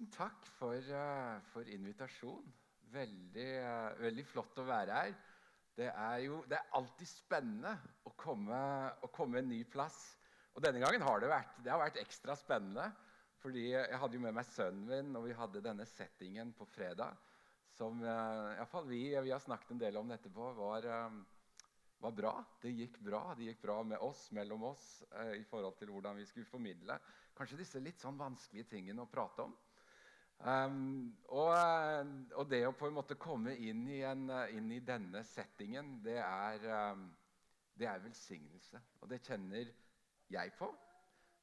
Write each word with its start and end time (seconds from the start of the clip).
Tusen 0.00 0.14
takk 0.16 0.46
for, 0.56 0.86
uh, 0.96 1.36
for 1.52 1.68
invitasjonen. 1.68 2.46
Veldig, 2.88 3.48
uh, 3.60 3.98
veldig, 4.00 4.22
flott 4.24 4.56
å 4.56 4.64
være 4.64 4.94
her. 4.96 5.10
Det 5.76 5.90
er 5.90 6.22
jo 6.24 6.38
det 6.48 6.56
er 6.56 6.72
alltid 6.78 7.10
spennende 7.10 7.74
å 8.08 8.14
komme, 8.16 8.60
å 9.04 9.10
komme 9.12 9.42
en 9.42 9.52
ny 9.52 9.58
plass. 9.68 9.98
Og 10.56 10.64
denne 10.64 10.80
gangen 10.80 11.04
har 11.04 11.20
det 11.20 11.28
vært, 11.28 11.60
det 11.60 11.74
har 11.74 11.82
vært 11.82 12.00
ekstra 12.00 12.38
spennende. 12.40 12.88
Fordi 13.44 13.66
jeg 13.74 14.00
hadde 14.00 14.16
jo 14.16 14.24
med 14.24 14.38
meg 14.40 14.48
sønnen 14.48 14.88
min, 14.88 15.12
og 15.20 15.28
vi 15.28 15.36
hadde 15.36 15.66
denne 15.68 15.84
settingen 15.92 16.56
på 16.56 16.64
fredag. 16.72 17.20
Som 17.76 18.00
iallfall 18.00 18.88
vi, 18.88 19.04
vi 19.20 19.36
har 19.36 19.44
snakket 19.44 19.76
en 19.76 19.84
del 19.84 20.00
om 20.00 20.08
det 20.08 20.22
etterpå, 20.22 20.50
var, 20.64 20.90
var 22.00 22.20
bra. 22.24 22.36
Det 22.64 22.72
gikk 22.72 23.02
bra. 23.04 23.26
Det 23.36 23.52
gikk 23.52 23.66
bra 23.68 23.82
med 23.84 24.00
oss, 24.00 24.30
mellom 24.32 24.64
oss, 24.72 24.92
i 25.36 25.44
forhold 25.44 25.76
til 25.76 25.92
hvordan 25.92 26.24
vi 26.24 26.30
skulle 26.32 26.48
formidle 26.48 26.96
kanskje 27.36 27.60
disse 27.60 27.80
litt 27.84 28.00
sånn 28.00 28.20
vanskelige 28.20 28.78
tingene 28.78 29.04
å 29.04 29.08
prate 29.08 29.44
om. 29.44 29.60
Um, 30.40 31.10
og, 31.28 31.50
og, 32.32 32.46
det 32.48 32.62
å 32.64 32.72
på 32.72 32.88
en 32.88 32.94
måte 32.96 33.18
komme 33.20 33.52
inn 33.60 33.82
i, 33.92 33.98
en, 34.08 34.24
inn 34.56 34.70
i 34.72 34.80
denne 34.80 35.20
settingen, 35.28 35.98
det 36.04 36.16
er, 36.16 36.64
um, 36.94 37.02
det 37.76 37.88
er, 37.90 38.00
velsignelse. 38.00 38.80
Og 39.02 39.10
det 39.12 39.20
kjenner 39.26 39.68
jeg 40.32 40.54
på. 40.56 40.70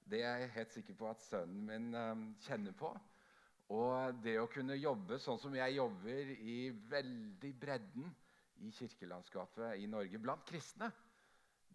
Det 0.07 0.23
er 0.25 0.41
jeg 0.41 0.55
helt 0.55 0.73
sikker 0.73 0.97
på 0.97 1.11
at 1.11 1.21
sønnen 1.27 1.61
min 1.69 1.93
um, 1.93 2.25
kjenner 2.47 2.73
på. 2.79 2.89
Og 3.75 4.17
det 4.23 4.39
å 4.41 4.49
kunne 4.49 4.79
jobbe 4.79 5.19
sånn 5.21 5.37
som 5.43 5.53
jeg 5.53 5.77
jobber 5.77 6.33
i 6.39 6.59
veldig 6.89 7.53
bredden 7.59 8.09
i 8.65 8.71
kirkelandskapet 8.73 9.77
i 9.77 9.89
Norge 9.91 10.17
blant 10.23 10.47
kristne, 10.47 10.89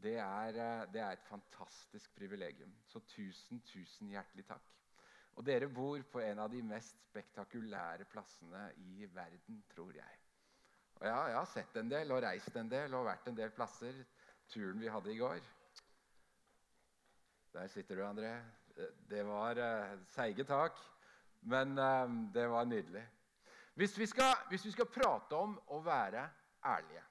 det 0.03 0.17
er, 0.19 0.59
uh, 0.59 0.87
det 0.91 1.07
er 1.07 1.15
et 1.21 1.31
fantastisk 1.31 2.17
privilegium. 2.19 2.75
Så 2.91 3.05
tusen, 3.15 3.63
tusen 3.71 4.11
hjertelig 4.11 4.51
takk. 4.51 4.82
Og 5.37 5.47
dere 5.47 5.69
bor 5.73 6.03
på 6.13 6.21
en 6.21 6.43
av 6.45 6.51
de 6.53 6.61
mest 6.67 6.99
spektakulære 7.09 8.05
plassene 8.11 8.67
i 8.85 9.07
verden, 9.15 9.63
tror 9.73 9.95
jeg. 9.97 10.19
Og 11.01 11.07
ja, 11.07 11.17
Jeg 11.27 11.37
har 11.37 11.49
sett 11.51 11.77
en 11.77 11.91
del 11.91 12.13
og 12.13 12.23
reist 12.23 12.57
en 12.57 12.71
del 12.71 12.95
og 12.95 13.09
vært 13.09 13.29
en 13.29 13.39
del 13.39 13.51
plasser. 13.51 13.97
Turen 14.53 14.81
vi 14.81 14.91
hadde 14.93 15.13
i 15.13 15.19
går. 15.19 15.41
Der 17.53 17.67
sitter 17.69 17.97
du, 17.97 18.05
André. 18.07 18.37
Det 19.09 19.25
var 19.27 19.59
uh, 19.61 19.99
seige 20.09 20.45
tak, 20.45 20.79
men 21.41 21.79
um, 21.79 22.31
det 22.33 22.47
var 22.51 22.65
nydelig. 22.65 23.03
Hvis 23.75 23.99
vi, 23.99 24.07
skal, 24.07 24.33
hvis 24.49 24.65
vi 24.65 24.73
skal 24.73 24.89
prate 24.89 25.37
om 25.37 25.59
å 25.73 25.81
være 25.85 26.23
ærlige, 26.65 27.03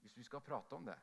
hvis 0.00 0.16
vi 0.16 0.24
skal 0.24 0.40
prate 0.44 0.76
om 0.76 0.86
det, 0.86 0.96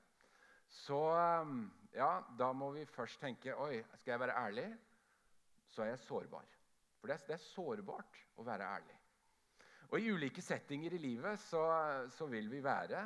så 0.70 1.02
um, 1.42 1.68
ja, 1.94 2.24
da 2.40 2.50
må 2.54 2.72
vi 2.74 2.86
først 2.90 3.22
tenke 3.22 3.54
Oi, 3.62 3.84
skal 4.00 4.16
jeg 4.16 4.20
være 4.20 4.38
ærlig? 4.48 4.68
Så 5.74 5.84
er 5.84 5.94
jeg 5.94 6.06
sårbar. 6.06 6.46
For 7.00 7.10
det 7.10 7.18
er, 7.18 7.26
det 7.28 7.36
er 7.36 7.46
sårbart 7.50 8.20
å 8.38 8.46
være 8.48 8.70
ærlig. 8.78 8.98
Og 9.90 10.00
I 10.02 10.14
ulike 10.14 10.42
settinger 10.42 10.96
i 10.96 11.02
livet 11.02 11.42
så, 11.42 11.64
så 12.14 12.26
vil 12.30 12.48
vi 12.50 12.62
være 12.64 13.04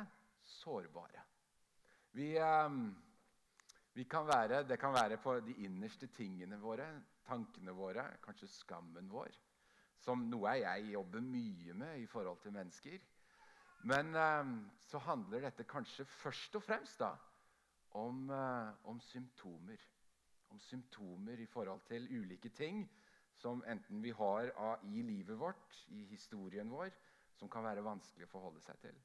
sårbare. 0.48 1.24
Vi, 2.16 2.30
um, 2.40 2.86
vi 3.92 4.04
kan 4.08 4.28
være, 4.28 4.62
det 4.68 4.78
kan 4.80 4.94
være 4.96 5.18
på 5.20 5.34
de 5.44 5.56
innerste 5.66 6.08
tingene 6.16 6.60
våre, 6.60 6.86
tankene 7.28 7.74
våre, 7.76 8.06
kanskje 8.24 8.48
skammen 8.52 9.10
vår. 9.12 9.34
Som 10.00 10.28
noe 10.30 10.54
jeg 10.60 10.92
jobber 10.94 11.24
mye 11.24 11.74
med 11.76 12.00
i 12.00 12.06
forhold 12.08 12.40
til 12.44 12.54
mennesker. 12.56 12.98
Men 13.88 14.14
um, 14.14 14.56
så 14.88 15.00
handler 15.04 15.48
dette 15.48 15.68
kanskje 15.68 16.06
først 16.22 16.56
og 16.56 16.64
fremst 16.64 17.02
da, 17.02 17.12
om, 17.98 18.28
uh, 18.30 18.72
om 18.88 19.00
symptomer 19.00 19.82
om 20.52 20.60
symptomer 20.60 21.40
i 21.40 21.46
forhold 21.46 21.84
til 21.88 22.08
ulike 22.10 22.50
ting 22.54 22.82
som 23.38 23.62
enten 23.66 24.02
vi 24.02 24.10
har 24.10 24.50
i 24.82 25.02
livet 25.02 25.38
vårt, 25.38 25.84
i 25.94 26.04
historien 26.10 26.70
vår, 26.70 26.90
som 27.38 27.50
kan 27.50 27.64
være 27.64 27.84
vanskelig 27.86 28.26
å 28.26 28.32
forholde 28.32 28.62
seg 28.64 28.80
til. 28.82 28.96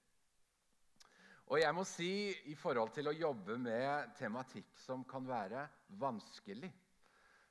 Og 1.52 1.60
jeg 1.60 1.76
må 1.76 1.84
si, 1.86 2.32
i 2.50 2.56
forhold 2.56 2.94
til 2.96 3.12
å 3.12 3.16
jobbe 3.16 3.58
med 3.62 4.14
tematikk 4.18 4.78
som 4.80 5.04
kan 5.06 5.28
være 5.28 5.68
vanskelig, 6.02 6.72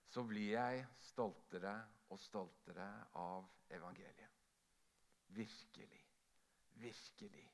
så 0.08 0.24
blir 0.26 0.56
jeg 0.56 0.86
stoltere 1.12 1.74
og 2.10 2.20
stoltere 2.20 2.88
av 3.20 3.46
evangeliet. 3.70 4.32
Virkelig. 5.32 6.00
Virkelig. 6.82 7.44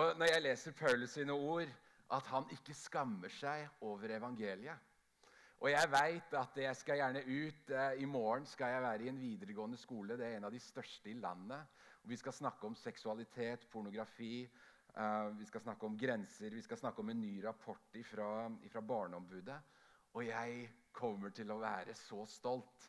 Og 0.00 0.18
når 0.18 0.32
jeg 0.32 0.44
leser 0.44 0.76
Paulus 0.76 1.14
sine 1.16 1.32
ord, 1.32 1.70
at 2.16 2.28
han 2.32 2.48
ikke 2.52 2.74
skammer 2.76 3.32
seg 3.32 3.68
over 3.84 4.16
evangeliet 4.16 4.87
og 5.58 5.70
jeg 5.72 5.90
veit 5.90 6.34
at 6.38 6.58
jeg 6.62 6.78
skal 6.78 7.00
gjerne 7.00 7.24
ut. 7.26 7.70
Eh, 7.74 8.02
I 8.02 8.06
morgen 8.06 8.46
skal 8.46 8.76
jeg 8.76 8.82
være 8.84 9.04
i 9.04 9.08
en 9.10 9.20
videregående 9.20 9.78
skole. 9.80 10.14
Det 10.18 10.26
er 10.26 10.36
en 10.36 10.46
av 10.46 10.54
de 10.54 10.60
største 10.62 11.10
i 11.10 11.18
landet. 11.18 11.80
Og 12.04 12.12
vi 12.12 12.18
skal 12.20 12.36
snakke 12.36 12.66
om 12.66 12.76
seksualitet, 12.78 13.66
pornografi. 13.70 14.46
Uh, 14.98 15.34
vi 15.38 15.46
skal 15.46 15.62
snakke 15.62 15.86
om 15.86 15.98
grenser. 15.98 16.54
Vi 16.54 16.62
skal 16.62 16.78
snakke 16.78 17.02
om 17.02 17.10
en 17.10 17.20
ny 17.20 17.42
rapport 17.44 17.98
fra 18.06 18.80
Barneombudet. 18.80 19.58
Og 20.14 20.26
jeg 20.26 20.70
kommer 20.92 21.34
til 21.34 21.50
å 21.50 21.58
være 21.60 21.94
så 21.94 22.24
stolt 22.26 22.88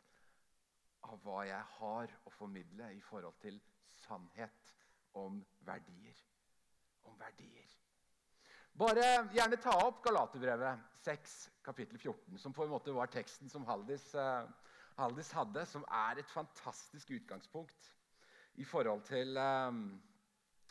av 1.10 1.20
hva 1.26 1.42
jeg 1.46 1.62
har 1.76 2.16
å 2.26 2.34
formidle 2.34 2.90
i 2.94 3.02
forhold 3.02 3.38
til 3.42 3.60
sannhet 4.06 4.74
om 5.18 5.42
verdier. 5.66 6.26
Om 7.02 7.18
verdier. 7.18 7.79
Bare 8.80 9.28
gjerne 9.34 9.58
ta 9.60 9.74
opp 9.84 9.98
Galaterbrevet 10.06 10.84
6, 11.04 11.32
kapittel 11.62 11.98
14, 11.98 12.38
som 12.40 12.52
på 12.56 12.64
en 12.64 12.70
måte 12.72 12.92
var 12.96 13.10
teksten 13.12 13.50
som 13.52 13.66
Haldis, 13.68 14.06
uh, 14.16 14.46
Haldis 14.96 15.28
hadde, 15.36 15.66
som 15.68 15.82
er 15.84 16.22
et 16.22 16.30
fantastisk 16.32 17.10
utgangspunkt 17.12 17.90
i 18.56 18.64
forhold 18.64 19.02
til, 19.04 19.36
um, 19.36 19.82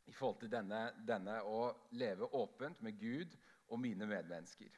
i 0.09 0.13
forhold 0.17 0.39
til 0.41 0.49
denne, 0.49 0.79
denne, 1.05 1.35
å 1.45 1.67
leve 2.01 2.31
åpent 2.33 2.81
med 2.81 2.97
Gud 2.97 3.35
og 3.69 3.77
mine 3.83 4.07
medmennesker. 4.09 4.73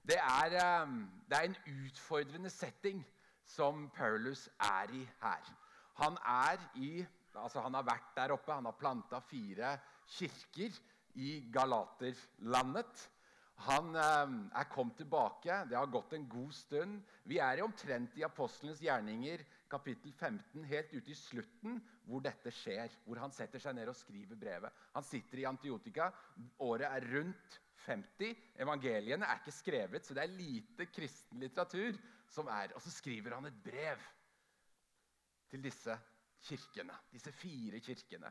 Det 0.00 0.16
er, 0.16 0.56
um, 0.86 1.02
det 1.28 1.42
er 1.42 1.50
en 1.50 1.58
utfordrende 1.74 2.54
setting 2.54 3.04
som 3.44 3.90
Paulus 3.92 4.46
er 4.70 4.96
i 4.96 5.02
her. 5.20 5.52
Han, 6.00 6.16
er 6.24 6.64
i, 6.80 7.04
altså 7.36 7.60
han 7.68 7.76
har 7.76 7.84
vært 7.84 8.16
der 8.16 8.32
oppe, 8.32 8.56
han 8.56 8.70
har 8.70 8.80
planta 8.80 9.20
fire 9.28 9.76
kirker 10.16 10.80
i 11.14 11.40
Galaterlandet. 11.52 13.08
Han 13.66 13.94
eh, 13.94 14.36
er 14.58 14.70
kommet 14.72 14.96
tilbake. 14.98 15.62
Det 15.70 15.76
har 15.78 15.90
gått 15.92 16.14
en 16.16 16.28
god 16.28 16.54
stund. 16.56 17.02
Vi 17.28 17.38
er 17.42 17.62
omtrent 17.62 18.16
i 18.18 18.24
apostlenes 18.26 18.80
gjerninger, 18.82 19.44
kapittel 19.70 20.12
15, 20.12 20.64
helt 20.68 20.94
ute 20.96 21.12
i 21.12 21.18
slutten, 21.18 21.78
hvor 22.08 22.24
dette 22.24 22.50
skjer. 22.54 22.96
Hvor 23.06 23.20
han 23.22 23.34
setter 23.34 23.62
seg 23.62 23.76
ned 23.78 23.92
og 23.92 23.98
skriver 23.98 24.40
brevet. 24.40 24.82
Han 24.96 25.06
sitter 25.06 25.42
i 25.42 25.48
Antiotika. 25.50 26.10
Året 26.64 26.88
er 26.88 27.06
rundt 27.14 27.60
50. 27.86 28.34
Evangeliene 28.62 29.28
er 29.28 29.42
ikke 29.42 29.54
skrevet, 29.54 30.06
så 30.06 30.16
det 30.16 30.24
er 30.24 30.34
lite 30.34 30.88
kristen 30.90 31.42
litteratur 31.42 31.98
som 32.30 32.50
er. 32.50 32.74
Og 32.76 32.82
så 32.82 32.92
skriver 32.94 33.36
han 33.36 33.46
et 33.50 33.62
brev 33.62 34.02
til 35.52 35.62
disse 35.62 35.94
kirkene, 36.42 36.94
disse 37.12 37.32
fire 37.36 37.80
kirkene. 37.84 38.30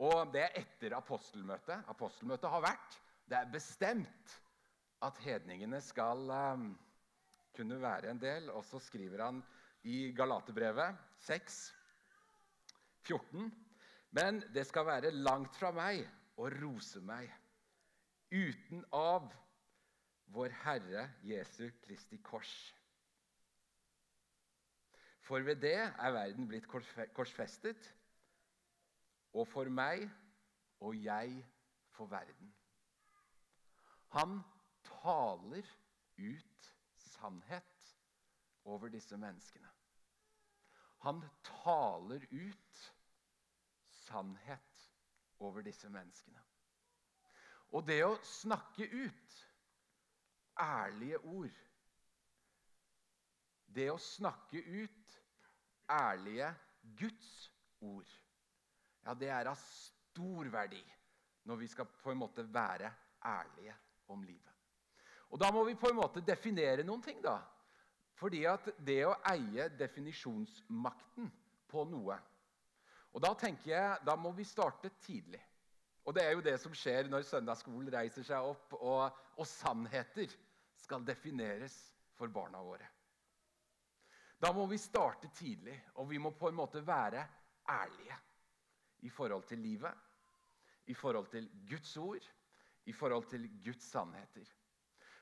Og 0.00 0.30
det 0.32 0.46
er 0.46 0.54
etter 0.62 0.94
apostelmøtet. 0.96 1.84
Apostelmøtet 1.92 2.48
har 2.48 2.62
vært. 2.64 2.94
Det 3.28 3.36
er 3.36 3.50
bestemt 3.52 4.36
at 5.04 5.18
hedningene 5.20 5.80
skal 5.84 6.24
um, 6.32 6.70
kunne 7.56 7.80
være 7.82 8.14
en 8.14 8.22
del. 8.22 8.48
Og 8.54 8.64
så 8.64 8.80
skriver 8.80 9.26
han 9.26 9.42
i 9.84 10.10
Galaterbrevet 10.16 10.96
6, 11.26 11.60
14. 13.04 13.52
Men 14.16 14.40
det 14.54 14.64
skal 14.66 14.88
være 14.88 15.12
langt 15.12 15.60
fra 15.60 15.70
meg 15.76 16.02
å 16.40 16.48
rose 16.56 17.02
meg 17.04 17.28
uten 18.32 18.82
av 18.96 19.28
vår 20.32 20.54
Herre 20.64 21.08
Jesu 21.26 21.68
Kristi 21.84 22.20
kors. 22.24 22.50
For 25.26 25.44
ved 25.46 25.60
det 25.62 25.76
er 25.78 26.14
verden 26.14 26.48
blitt 26.48 26.66
korsfestet 26.70 27.90
og 29.32 29.48
for 29.48 29.70
meg 29.70 30.06
og 30.80 30.96
jeg 31.04 31.44
for 31.94 32.06
verden. 32.10 32.54
Han 34.10 34.40
taler 35.02 35.66
ut 36.18 36.72
sannhet 36.96 37.96
over 38.64 38.88
disse 38.88 39.16
menneskene. 39.16 39.68
Han 41.00 41.22
taler 41.44 42.26
ut 42.30 42.94
sannhet 43.86 44.90
over 45.38 45.62
disse 45.62 45.88
menneskene. 45.88 46.42
Og 47.70 47.86
det 47.86 48.02
å 48.04 48.16
snakke 48.26 48.88
ut 48.90 49.36
ærlige 50.60 51.18
ord 51.18 51.58
Det 53.70 53.86
å 53.92 53.98
snakke 54.02 54.58
ut 54.58 55.12
ærlige 55.94 56.48
Guds 56.98 57.28
ord 57.86 58.16
ja, 59.04 59.14
det 59.14 59.30
er 59.32 59.50
av 59.50 59.58
stor 59.60 60.50
verdi 60.52 60.82
når 61.48 61.60
vi 61.62 61.68
skal 61.70 61.88
på 62.02 62.12
en 62.12 62.20
måte 62.20 62.44
være 62.52 62.90
ærlige 63.24 63.74
om 64.12 64.22
livet. 64.22 64.46
Og 65.30 65.38
Da 65.40 65.50
må 65.54 65.64
vi 65.64 65.74
på 65.78 65.88
en 65.88 65.96
måte 65.96 66.20
definere 66.20 66.84
noen 66.84 67.02
ting. 67.02 67.22
da. 67.22 67.38
Fordi 68.14 68.44
at 68.44 68.68
det 68.78 69.04
å 69.06 69.16
eie 69.30 69.68
definisjonsmakten 69.68 71.30
på 71.68 71.84
noe. 71.84 72.18
Og 73.12 73.22
Da 73.22 73.34
tenker 73.34 73.70
jeg, 73.70 73.98
da 74.06 74.16
må 74.16 74.32
vi 74.32 74.44
starte 74.44 74.90
tidlig. 75.00 75.40
Og 76.04 76.14
det 76.14 76.24
er 76.24 76.32
jo 76.32 76.40
det 76.40 76.60
som 76.60 76.74
skjer 76.74 77.08
når 77.08 77.22
søndagsskolen 77.22 77.92
reiser 77.92 78.24
seg 78.24 78.42
opp, 78.42 78.72
og, 78.72 79.12
og 79.36 79.46
sannheter 79.46 80.32
skal 80.76 81.04
defineres 81.04 81.92
for 82.16 82.28
barna 82.28 82.62
våre. 82.62 82.88
Da 84.40 84.52
må 84.52 84.64
vi 84.66 84.78
starte 84.78 85.28
tidlig, 85.36 85.76
og 85.94 86.08
vi 86.08 86.18
må 86.18 86.30
på 86.30 86.48
en 86.48 86.56
måte 86.56 86.80
være 86.86 87.26
ærlige 87.68 88.16
i 89.02 89.10
forhold 89.10 89.44
til 89.48 89.58
livet, 89.58 89.92
i 90.86 90.94
forhold 90.94 91.26
til 91.30 91.50
Guds 91.68 91.96
ord, 91.96 92.30
i 92.86 92.92
forhold 92.92 93.28
til 93.30 93.48
Guds 93.64 93.82
sannheter. 93.90 94.48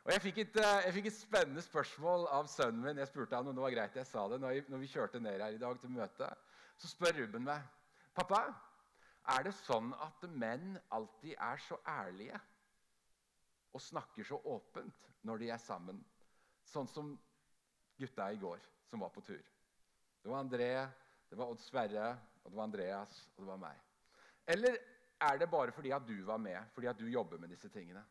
Og 0.04 0.12
jeg 0.12 0.22
fikk, 0.24 0.38
et, 0.38 0.56
eh, 0.56 0.84
jeg 0.86 0.94
fikk 0.94 1.06
et 1.10 1.16
spennende 1.18 1.62
spørsmål 1.62 2.22
av 2.32 2.46
sønnen 2.48 2.80
min. 2.80 3.00
Jeg 3.02 3.10
spurte 3.10 3.36
han, 3.36 3.50
og 3.50 3.56
det 3.56 3.64
var 3.64 3.74
greit 3.74 3.98
jeg 3.98 4.08
sa 4.08 4.22
det, 4.32 4.38
når, 4.40 4.62
når 4.72 4.80
vi 4.80 4.88
kjørte 4.88 5.20
ned 5.20 5.42
her 5.42 5.56
i 5.56 5.60
dag 5.60 5.80
til 5.82 5.92
møte. 5.92 6.28
Så 6.80 6.88
spør 6.88 7.12
Ruben 7.18 7.44
meg, 7.44 7.66
'Pappa, 8.16 8.40
er 9.28 9.44
det 9.44 9.52
sånn 9.54 9.92
at 10.00 10.24
menn 10.30 10.78
alltid 10.96 11.34
er 11.36 11.60
så 11.60 11.76
ærlige 11.86 12.40
og 13.76 13.82
snakker 13.84 14.24
så 14.24 14.40
åpent 14.48 15.10
når 15.28 15.44
de 15.44 15.50
er 15.50 15.60
sammen?' 15.60 16.00
Sånn 16.64 16.88
som 16.88 17.12
gutta 17.98 18.30
i 18.32 18.40
går 18.40 18.64
som 18.88 19.00
var 19.04 19.12
på 19.12 19.20
tur. 19.20 19.44
Det 20.22 20.30
var 20.30 20.40
André, 20.44 20.72
det 21.28 21.36
var 21.36 21.52
Odd 21.52 21.60
Sverre, 21.62 22.12
og 22.42 22.50
det 22.50 22.56
var 22.56 22.68
Andreas 22.68 23.18
og 23.36 23.42
det 23.42 23.50
var 23.50 23.60
meg. 23.62 23.80
Eller 24.48 24.78
er 25.20 25.40
det 25.40 25.50
bare 25.50 25.74
fordi 25.74 25.92
at 25.92 26.06
du 26.06 26.16
var 26.24 26.38
med, 26.40 26.58
fordi 26.74 26.88
at 26.88 26.98
du 26.98 27.08
jobber 27.10 27.40
med 27.40 27.52
disse 27.52 27.68
tingene? 27.72 28.04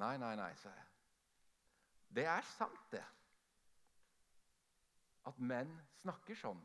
Nei, 0.00 0.16
nei, 0.18 0.34
nei, 0.38 0.50
sa 0.58 0.72
jeg. 0.74 0.86
Det 2.14 2.24
er 2.30 2.46
sant, 2.54 2.86
det. 2.92 3.02
At 5.28 5.38
menn 5.40 5.70
snakker 6.02 6.38
sånn 6.38 6.60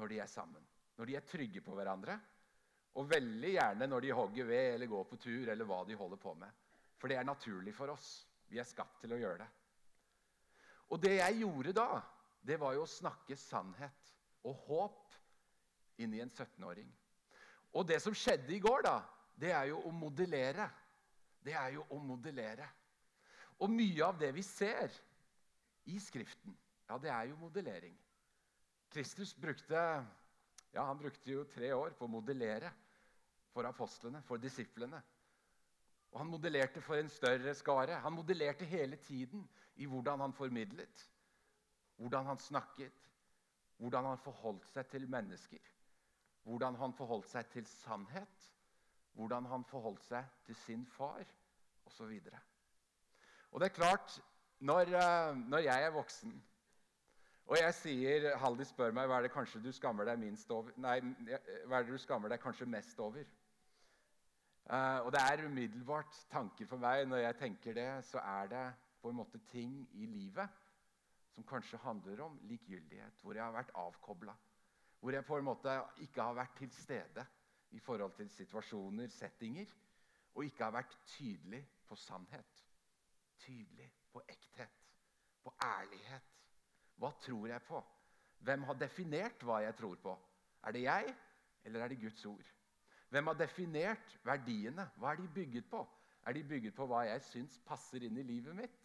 når 0.00 0.12
de 0.12 0.20
er 0.22 0.30
sammen. 0.30 0.64
Når 0.96 1.10
de 1.10 1.16
er 1.18 1.28
trygge 1.28 1.62
på 1.64 1.76
hverandre. 1.76 2.16
Og 2.96 3.08
veldig 3.10 3.52
gjerne 3.52 3.88
når 3.90 4.06
de 4.06 4.14
hogger 4.16 4.48
ved 4.48 4.74
eller 4.74 4.88
går 4.88 5.04
på 5.10 5.18
tur 5.20 5.50
eller 5.52 5.68
hva 5.68 5.82
de 5.84 5.98
holder 5.98 6.20
på 6.20 6.32
med. 6.40 6.64
For 6.96 7.12
det 7.12 7.18
er 7.20 7.28
naturlig 7.28 7.74
for 7.76 7.92
oss. 7.92 8.24
Vi 8.48 8.60
er 8.60 8.68
skapt 8.68 9.02
til 9.02 9.12
å 9.12 9.20
gjøre 9.20 9.42
det. 9.42 9.48
Og 10.94 11.02
det 11.02 11.16
jeg 11.18 11.40
gjorde 11.42 11.74
da, 11.76 11.88
det 12.46 12.56
var 12.62 12.76
jo 12.76 12.84
å 12.86 12.88
snakke 12.88 13.36
sannhet 13.36 14.15
og 14.46 14.62
håp 14.68 15.16
inn 16.02 16.14
i 16.14 16.22
en 16.22 16.30
17-åring. 16.30 16.88
Og 17.76 17.86
det 17.88 17.98
som 18.02 18.14
skjedde 18.16 18.54
i 18.54 18.62
går, 18.62 18.86
da, 18.86 18.96
det 19.36 19.52
er 19.52 19.70
jo 19.72 19.82
å 19.84 19.92
modellere. 19.92 20.68
Det 21.44 21.54
er 21.56 21.74
jo 21.76 21.84
å 21.92 21.98
modellere. 22.02 22.68
Og 23.60 23.72
mye 23.72 24.04
av 24.04 24.18
det 24.20 24.32
vi 24.36 24.44
ser 24.44 24.92
i 25.88 25.98
Skriften, 26.02 26.54
ja, 26.88 26.98
det 27.02 27.10
er 27.12 27.30
jo 27.30 27.38
modellering. 27.40 27.94
Kristus 28.92 29.34
brukte, 29.34 29.82
ja, 30.72 30.82
han 30.82 30.98
brukte 30.98 31.32
jo 31.32 31.44
tre 31.50 31.72
år 31.74 31.94
på 31.98 32.06
å 32.06 32.10
modellere 32.10 32.70
for 33.52 33.68
apostlene, 33.68 34.22
for 34.26 34.40
disiplene. 34.40 35.00
Og 36.12 36.20
han 36.20 36.30
modellerte 36.30 36.80
for 36.84 36.98
en 37.00 37.10
større 37.12 37.54
skare. 37.56 37.98
Han 38.04 38.14
modellerte 38.16 38.64
hele 38.68 38.96
tiden 39.04 39.42
i 39.76 39.88
hvordan 39.88 40.22
han 40.24 40.32
formidlet, 40.36 41.02
hvordan 41.96 42.30
han 42.30 42.40
snakket, 42.40 43.10
hvordan 43.76 44.04
han 44.04 44.18
forholdt 44.18 44.66
seg 44.70 44.86
til 44.92 45.08
mennesker, 45.10 45.72
hvordan 46.42 46.76
han 46.80 46.94
forholdt 46.96 47.28
seg 47.28 47.48
til 47.52 47.66
sannhet, 47.66 48.50
hvordan 49.16 49.46
han 49.50 49.64
forholdt 49.64 50.04
seg 50.04 50.24
til 50.46 50.56
sin 50.64 50.86
far 50.86 51.24
osv. 51.86 52.04
Og, 52.10 52.38
og 53.50 53.60
det 53.60 53.70
er 53.70 53.74
klart, 53.74 54.20
når, 54.58 54.80
eh, 54.80 55.36
når 55.36 55.58
jeg 55.58 55.84
er 55.84 55.90
voksen 55.90 56.36
og 57.46 57.54
jeg 57.60 57.74
sier, 57.78 58.24
Haldi 58.42 58.64
spør 58.66 58.94
meg 58.94 59.06
hva 59.06 59.20
er 59.20 59.28
det 59.28 59.34
kanskje 59.34 59.60
du 59.62 59.68
skammer 59.74 60.08
deg 60.08 60.18
minst 60.18 60.50
over, 60.50 60.74
nei, 60.82 60.96
hva 61.70 61.78
er 61.78 61.86
det 61.86 61.94
du 61.94 62.02
skammer 62.02 62.32
deg 62.32 62.42
kanskje 62.42 62.66
mest 62.66 62.98
over. 62.98 63.22
Uh, 64.66 65.06
og 65.06 65.12
det 65.14 65.20
er 65.22 65.44
umiddelbart 65.46 66.16
tanker 66.32 66.66
for 66.66 66.82
meg. 66.82 67.04
Når 67.06 67.22
jeg 67.22 67.38
tenker 67.38 67.76
det, 67.76 67.86
så 68.08 68.18
er 68.18 68.50
det 68.50 68.64
på 68.98 69.12
en 69.12 69.20
måte 69.20 69.38
ting 69.52 69.78
i 69.94 70.08
livet 70.10 70.64
som 71.36 71.44
kanskje 71.44 71.78
handler 71.84 72.20
om 72.24 72.38
likegyldighet, 72.48 73.20
hvor 73.20 73.36
jeg 73.36 73.44
har 73.44 73.52
vært 73.52 73.74
avkobla. 73.76 74.32
Hvor 75.00 75.12
jeg 75.12 75.24
på 75.28 75.36
en 75.36 75.44
måte 75.44 75.74
ikke 76.00 76.24
har 76.24 76.38
vært 76.38 76.54
til 76.56 76.70
stede 76.72 77.26
i 77.76 77.80
forhold 77.80 78.14
til 78.16 78.30
situasjoner, 78.32 79.10
settinger, 79.12 79.68
og 80.34 80.44
ikke 80.44 80.64
har 80.64 80.72
vært 80.72 80.96
tydelig 81.12 81.60
på 81.88 81.96
sannhet. 82.00 82.62
Tydelig 83.44 83.90
på 84.12 84.22
ekthet, 84.28 84.80
på 85.44 85.52
ærlighet. 85.64 86.32
Hva 86.96 87.12
tror 87.20 87.46
jeg 87.52 87.62
på? 87.68 87.82
Hvem 88.40 88.64
har 88.70 88.80
definert 88.80 89.44
hva 89.44 89.60
jeg 89.66 89.76
tror 89.76 90.00
på? 90.00 90.16
Er 90.64 90.72
det 90.72 90.86
jeg, 90.86 91.14
eller 91.64 91.84
er 91.84 91.92
det 91.92 92.00
Guds 92.00 92.24
ord? 92.24 92.52
Hvem 93.12 93.26
har 93.26 93.36
definert 93.44 94.18
verdiene? 94.24 94.88
Hva 94.96 95.12
er 95.12 95.20
de 95.20 95.28
bygget 95.34 95.68
på? 95.70 95.84
Er 96.26 96.32
de 96.32 96.44
bygget 96.48 96.74
på 96.74 96.88
hva 96.88 97.04
jeg 97.10 97.28
syns 97.28 97.60
passer 97.68 98.08
inn 98.08 98.16
i 98.16 98.24
livet 98.24 98.56
mitt? 98.56 98.82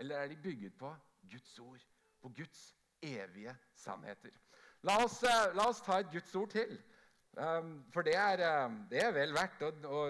Eller 0.00 0.24
er 0.24 0.32
de 0.32 0.40
bygget 0.42 0.78
på 0.80 0.94
Guds 1.28 1.58
ord, 1.58 1.84
på 2.20 2.32
Guds 2.36 2.76
evige 3.02 3.56
sannheter? 3.76 4.32
La 4.82 4.96
oss, 5.04 5.22
uh, 5.22 5.50
la 5.56 5.68
oss 5.68 5.82
ta 5.84 5.98
et 6.00 6.12
Guds 6.12 6.34
ord 6.34 6.50
til. 6.54 6.78
Um, 7.36 7.74
for 7.92 8.02
det 8.02 8.14
er, 8.16 8.40
uh, 8.44 8.72
det 8.90 9.02
er, 9.04 9.12
vel 9.14 9.34
verdt 9.36 9.60
å, 9.62 9.70
å 9.86 10.00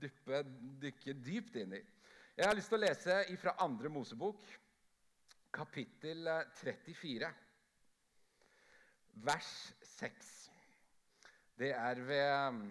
dyppe, 0.00 0.42
dykke 0.82 1.16
dypt 1.24 1.58
inn 1.60 1.74
i. 1.76 1.80
Jeg 2.34 2.48
har 2.48 2.56
lyst 2.56 2.70
til 2.72 2.80
å 2.80 2.84
lese 2.84 3.18
fra 3.38 3.56
andre 3.62 3.90
Mosebok, 3.92 4.46
kapittel 5.54 6.26
34, 6.58 7.28
eh, 7.28 7.42
vers 9.22 9.50
6. 9.92 10.32
Det 11.58 11.70
er 11.78 12.00
ved, 12.08 12.64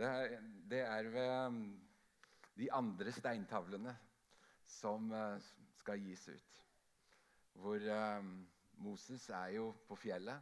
det 0.00 0.08
er, 0.08 0.38
det 0.70 0.80
er 0.86 1.10
ved 1.12 1.60
de 2.56 2.70
andre 2.72 3.12
steintavlene 3.12 3.92
som 4.80 5.12
skal 5.82 6.00
gis 6.00 6.24
ut. 6.32 6.61
Hvor 7.60 7.76
eh, 7.76 8.30
Moses 8.82 9.28
er 9.30 9.56
jo 9.56 9.70
på 9.88 9.96
fjellet, 9.96 10.40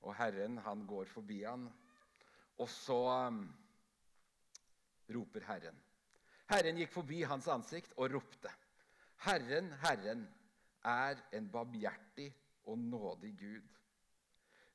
og 0.00 0.14
Herren 0.16 0.58
han 0.64 0.86
går 0.86 1.08
forbi 1.10 1.42
han. 1.44 1.66
Og 2.60 2.68
så 2.68 2.98
eh, 3.14 3.40
roper 5.14 5.46
Herren. 5.48 5.80
Herren 6.50 6.80
gikk 6.80 6.92
forbi 6.92 7.22
hans 7.30 7.48
ansikt 7.50 7.94
og 7.96 8.10
ropte. 8.14 8.52
Herren, 9.24 9.72
Herren 9.82 10.24
er 10.86 11.20
en 11.36 11.50
barmhjertig 11.52 12.30
og 12.66 12.78
nådig 12.78 13.34
Gud. 13.38 13.76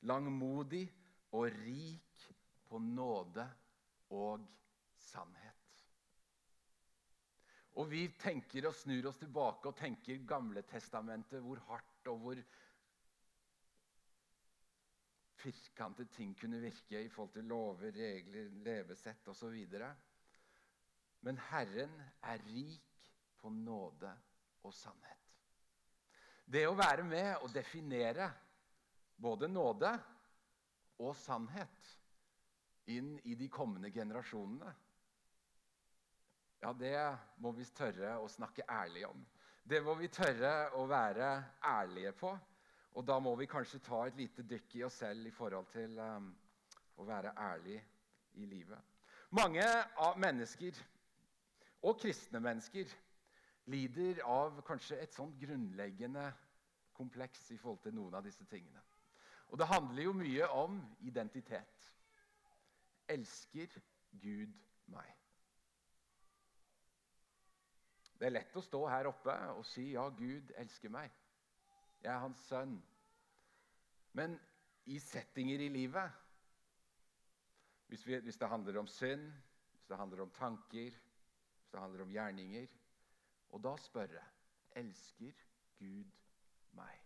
Langmodig 0.06 0.86
og 1.32 1.50
rik 1.50 2.26
på 2.68 2.78
nåde 2.78 3.48
og 4.10 4.46
sannhet. 4.98 5.45
Og 7.76 7.90
vi 7.90 8.06
tenker 8.20 8.68
og 8.70 8.76
snur 8.76 9.10
oss 9.10 9.18
tilbake 9.20 9.68
og 9.68 9.76
tenker 9.76 10.22
Gamle 10.28 10.62
Testamentet, 10.64 11.42
hvor 11.44 11.60
hardt 11.68 12.08
og 12.08 12.22
hvor 12.22 12.40
firkantet 15.36 16.10
ting 16.16 16.32
kunne 16.40 16.60
virke 16.62 17.02
i 17.04 17.10
forhold 17.12 17.34
til 17.34 17.44
lover, 17.50 17.92
regler, 17.92 18.48
levesett 18.64 19.28
osv. 19.28 19.58
Men 21.26 21.42
Herren 21.50 21.92
er 22.24 22.40
rik 22.48 23.12
på 23.36 23.52
nåde 23.52 24.14
og 24.64 24.74
sannhet. 24.74 25.12
Det 26.46 26.64
å 26.68 26.78
være 26.78 27.04
med 27.04 27.42
og 27.42 27.52
definere 27.52 28.30
både 29.20 29.48
nåde 29.50 29.92
og 31.02 31.12
sannhet 31.18 31.92
inn 32.94 33.16
i 33.26 33.34
de 33.36 33.48
kommende 33.52 33.90
generasjonene 33.92 34.72
ja, 36.66 36.72
det 36.72 36.98
må 37.38 37.52
vi 37.54 37.64
tørre 37.70 38.16
å 38.18 38.26
snakke 38.30 38.64
ærlig 38.66 39.04
om. 39.06 39.20
Det 39.62 39.78
må 39.86 39.94
vi 39.98 40.08
tørre 40.10 40.72
å 40.74 40.86
være 40.90 41.28
ærlige 41.62 42.10
på. 42.18 42.32
Og 42.98 43.04
da 43.06 43.18
må 43.22 43.36
vi 43.38 43.46
kanskje 43.46 43.78
ta 43.84 44.00
et 44.06 44.16
lite 44.18 44.42
dykk 44.42 44.74
i 44.78 44.82
oss 44.86 44.96
selv 45.02 45.28
i 45.28 45.34
forhold 45.34 45.68
til 45.70 45.98
um, 46.00 46.30
å 46.96 47.06
være 47.06 47.34
ærlig 47.38 47.76
i 48.40 48.48
livet. 48.50 48.80
Mange 49.36 49.66
av 50.02 50.18
mennesker, 50.18 50.78
og 51.86 52.00
kristne 52.00 52.40
mennesker, 52.42 52.90
lider 53.70 54.22
av 54.26 54.58
kanskje 54.66 54.98
et 55.02 55.14
sånn 55.14 55.36
grunnleggende 55.38 56.24
kompleks 56.96 57.50
i 57.54 57.60
forhold 57.60 57.84
til 57.84 57.94
noen 57.94 58.16
av 58.18 58.26
disse 58.26 58.46
tingene. 58.50 58.82
Og 59.52 59.60
det 59.60 59.70
handler 59.70 60.08
jo 60.08 60.16
mye 60.18 60.50
om 60.56 60.80
identitet. 61.06 61.92
Elsker 63.12 63.78
Gud 64.18 64.50
meg? 64.90 65.25
Det 68.16 68.28
er 68.28 68.34
lett 68.38 68.56
å 68.56 68.64
stå 68.64 68.80
her 68.88 69.08
oppe 69.10 69.32
og 69.52 69.64
si 69.68 69.90
ja, 69.92 70.06
Gud 70.16 70.52
elsker 70.56 70.92
meg. 70.92 71.12
Jeg 72.02 72.12
er 72.12 72.22
hans 72.22 72.40
sønn. 72.48 72.76
Men 74.16 74.38
i 74.88 74.98
settinger 75.02 75.60
i 75.60 75.72
livet 75.72 76.22
hvis, 77.90 78.06
vi, 78.06 78.16
hvis 78.24 78.38
det 78.40 78.48
handler 78.50 78.80
om 78.80 78.88
synd, 78.90 79.26
hvis 79.72 79.86
det 79.90 79.98
handler 80.00 80.24
om 80.24 80.30
tanker, 80.34 80.96
hvis 81.58 81.68
det 81.72 81.80
handler 81.80 82.02
om 82.02 82.10
gjerninger 82.10 82.66
Og 83.54 83.62
da 83.62 83.76
spørre 83.78 84.22
elsker 84.76 85.44
Gud 85.78 86.16
meg? 86.74 87.02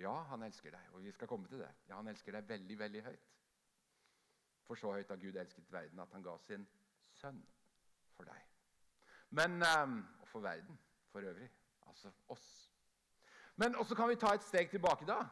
Ja, 0.00 0.14
han 0.30 0.42
elsker 0.42 0.72
deg, 0.72 0.86
og 0.94 1.04
vi 1.04 1.12
skal 1.12 1.28
komme 1.28 1.48
til 1.48 1.60
det. 1.60 1.68
Ja, 1.88 1.98
han 1.98 2.08
elsker 2.08 2.32
deg 2.32 2.48
veldig, 2.48 2.78
veldig 2.78 3.02
høyt. 3.04 3.28
For 4.66 4.80
så 4.80 4.94
høyt 4.96 5.10
har 5.12 5.20
Gud 5.20 5.36
elsket 5.36 5.72
verden 5.72 6.00
at 6.00 6.16
han 6.16 6.24
ga 6.24 6.38
sin 6.46 6.64
sønn 7.20 7.42
for 8.16 8.26
deg. 8.26 8.51
Men, 9.32 9.62
um, 9.62 10.00
Og 10.20 10.28
for 10.28 10.40
verden 10.44 10.78
for 11.12 11.20
øvrig. 11.20 11.50
Altså 11.86 12.10
oss. 12.28 12.72
Men 13.56 13.76
også 13.76 13.94
kan 13.94 14.08
vi 14.08 14.16
ta 14.16 14.34
et 14.34 14.44
steg 14.44 14.70
tilbake 14.70 15.06
da. 15.08 15.22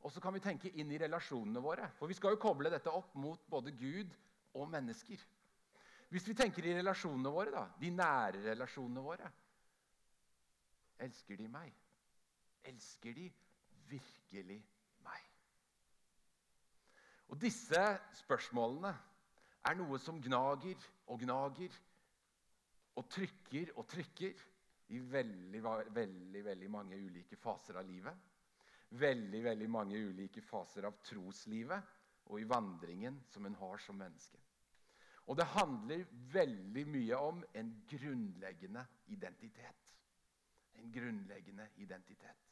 Og 0.00 0.12
så 0.12 0.20
kan 0.20 0.34
vi 0.34 0.42
tenke 0.42 0.70
inn 0.70 0.90
i 0.94 0.98
relasjonene 0.98 1.62
våre. 1.62 1.90
For 1.98 2.06
vi 2.06 2.14
skal 2.14 2.34
jo 2.34 2.42
koble 2.42 2.70
dette 2.70 2.90
opp 2.90 3.14
mot 3.18 3.40
både 3.50 3.72
Gud 3.74 4.14
og 4.54 4.68
mennesker. 4.70 5.22
Hvis 6.08 6.28
vi 6.28 6.34
tenker 6.34 6.64
i 6.64 6.74
relasjonene 6.78 7.30
våre, 7.30 7.50
da, 7.52 7.66
de 7.80 7.90
nære 7.90 8.44
relasjonene 8.46 9.04
våre 9.04 9.30
Elsker 10.98 11.36
de 11.38 11.46
meg? 11.46 11.74
Elsker 12.66 13.14
de 13.14 13.28
virkelig 13.86 14.56
meg? 15.04 15.28
Og 17.28 17.38
Disse 17.40 17.84
spørsmålene 18.18 18.90
er 19.68 19.78
noe 19.78 20.00
som 20.02 20.18
gnager 20.22 20.88
og 21.06 21.20
gnager 21.22 21.76
og 22.98 23.06
trykker 23.10 23.74
og 23.78 23.86
trykker 23.90 24.42
i 24.94 24.98
veldig, 24.98 25.62
veldig, 25.94 26.42
veldig 26.44 26.70
mange 26.72 26.98
ulike 26.98 27.36
faser 27.38 27.78
av 27.78 27.86
livet. 27.86 28.26
Veldig, 28.98 29.40
veldig 29.44 29.68
mange 29.70 30.00
ulike 30.00 30.42
faser 30.42 30.88
av 30.88 30.96
troslivet 31.04 31.96
og 32.28 32.40
i 32.40 32.46
vandringen 32.48 33.20
som 33.28 33.46
en 33.46 33.56
har 33.60 33.80
som 33.84 33.98
menneske. 34.00 34.40
Og 35.28 35.36
det 35.36 35.44
handler 35.52 36.06
veldig 36.32 36.84
mye 36.88 37.16
om 37.20 37.42
en 37.60 37.72
grunnleggende 37.90 38.84
identitet. 39.12 39.84
En 40.80 40.92
grunnleggende 40.92 41.68
identitet. 41.84 42.46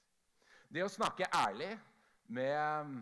Det 0.68 0.82
å 0.84 0.92
snakke 0.92 1.30
ærlig 1.32 1.70
med, 2.36 2.92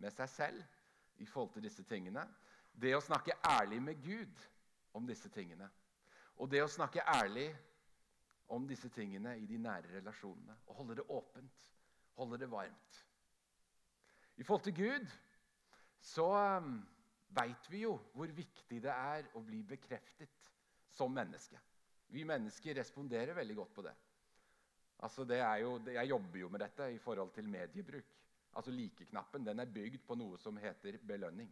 med 0.00 0.14
seg 0.14 0.30
selv 0.32 1.20
i 1.20 1.26
forhold 1.26 1.52
til 1.56 1.66
disse 1.68 1.84
tingene. 1.84 2.24
Det 2.72 2.94
å 2.96 3.04
snakke 3.04 3.36
ærlig 3.44 3.82
med 3.82 4.00
Gud 4.00 4.46
om 4.96 5.06
disse 5.06 5.28
tingene. 5.34 5.68
Og 6.38 6.50
det 6.50 6.62
å 6.62 6.70
snakke 6.70 7.04
ærlig 7.06 7.48
om 8.54 8.66
disse 8.68 8.88
tingene 8.94 9.34
i 9.38 9.46
de 9.46 9.58
nære 9.60 9.98
relasjonene. 9.98 10.56
Og 10.68 10.80
holde 10.80 10.98
det 11.00 11.06
åpent, 11.12 11.64
holde 12.18 12.38
det 12.40 12.50
varmt. 12.50 13.00
I 14.38 14.46
forhold 14.46 14.64
til 14.68 14.76
Gud 14.78 15.08
så 16.00 16.28
veit 17.34 17.70
vi 17.70 17.82
jo 17.82 17.96
hvor 18.14 18.30
viktig 18.32 18.78
det 18.84 18.92
er 18.94 19.26
å 19.36 19.42
bli 19.44 19.64
bekreftet 19.66 20.52
som 20.94 21.12
menneske. 21.12 21.58
Vi 22.08 22.24
mennesker 22.24 22.78
responderer 22.78 23.36
veldig 23.36 23.56
godt 23.58 23.74
på 23.74 23.84
det. 23.84 23.94
Altså 25.04 25.26
det 25.28 25.38
jo, 25.60 25.74
jeg 25.92 26.10
jobber 26.10 26.38
jo 26.40 26.48
med 26.50 26.62
dette 26.64 26.88
i 26.94 27.02
forhold 27.02 27.34
til 27.34 27.50
mediebruk. 27.50 28.14
Altså 28.56 28.72
Likeknappen 28.74 29.44
den 29.46 29.60
er 29.60 29.70
bygd 29.70 30.06
på 30.06 30.16
noe 30.18 30.38
som 30.40 30.56
heter 30.58 30.98
belønning. 31.06 31.50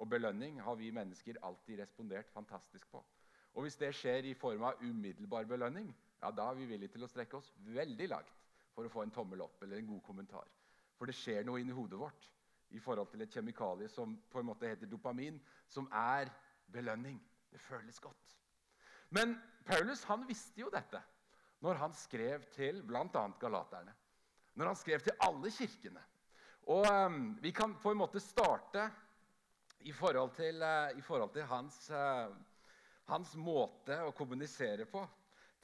Og 0.00 0.08
belønning 0.08 0.60
har 0.64 0.76
vi 0.78 0.92
mennesker 0.94 1.40
alltid 1.46 1.80
respondert 1.80 2.30
fantastisk 2.34 2.90
på. 2.92 3.02
Og 3.54 3.62
Hvis 3.66 3.76
det 3.76 3.94
skjer 3.94 4.28
i 4.30 4.34
form 4.34 4.62
av 4.62 4.82
umiddelbar 4.82 5.44
belønning, 5.44 5.90
ja, 6.22 6.30
da 6.30 6.50
er 6.50 6.58
vi 6.58 6.68
villige 6.70 6.94
til 6.94 7.04
å 7.04 7.08
strekke 7.10 7.36
oss 7.36 7.52
veldig 7.74 8.08
langt 8.08 8.36
for 8.74 8.86
å 8.86 8.92
få 8.92 9.02
en 9.02 9.14
tommel 9.14 9.42
opp 9.42 9.62
eller 9.62 9.80
en 9.80 9.88
god 9.88 10.02
kommentar. 10.06 10.46
For 10.96 11.08
det 11.08 11.16
skjer 11.18 11.44
noe 11.44 11.60
inni 11.60 11.74
hodet 11.74 11.98
vårt 11.98 12.28
i 12.70 12.78
forhold 12.78 13.10
til 13.10 13.24
et 13.24 13.32
kjemikalie 13.34 13.88
som 13.90 14.14
på 14.30 14.40
en 14.40 14.50
måte 14.52 14.68
heter 14.68 14.86
dopamin, 14.86 15.40
som 15.66 15.88
er 15.92 16.30
belønning. 16.70 17.18
Det 17.50 17.60
føles 17.60 17.98
godt. 18.00 18.36
Men 19.10 19.34
Paulus 19.66 20.04
han 20.06 20.22
visste 20.28 20.62
jo 20.62 20.70
dette 20.70 21.00
når 21.60 21.80
han 21.82 21.94
skrev 21.96 22.44
til 22.54 22.82
bl.a. 22.86 23.24
galaterne. 23.40 23.92
Når 24.54 24.70
han 24.70 24.78
skrev 24.78 25.02
til 25.04 25.16
alle 25.24 25.50
kirkene. 25.52 26.02
Og 26.70 26.86
um, 26.86 27.38
Vi 27.42 27.50
kan 27.50 27.74
på 27.82 27.90
en 27.90 28.00
måte 28.00 28.20
starte 28.20 28.90
i 29.80 29.92
forhold 29.92 30.34
til, 30.36 30.62
uh, 30.62 30.96
i 30.96 31.02
forhold 31.02 31.32
til 31.34 31.48
hans, 31.48 31.90
uh, 31.90 32.30
hans, 33.10 33.34
måte 33.36 33.98
å 34.06 34.14
kommunisere 34.16 34.86
på 34.90 35.02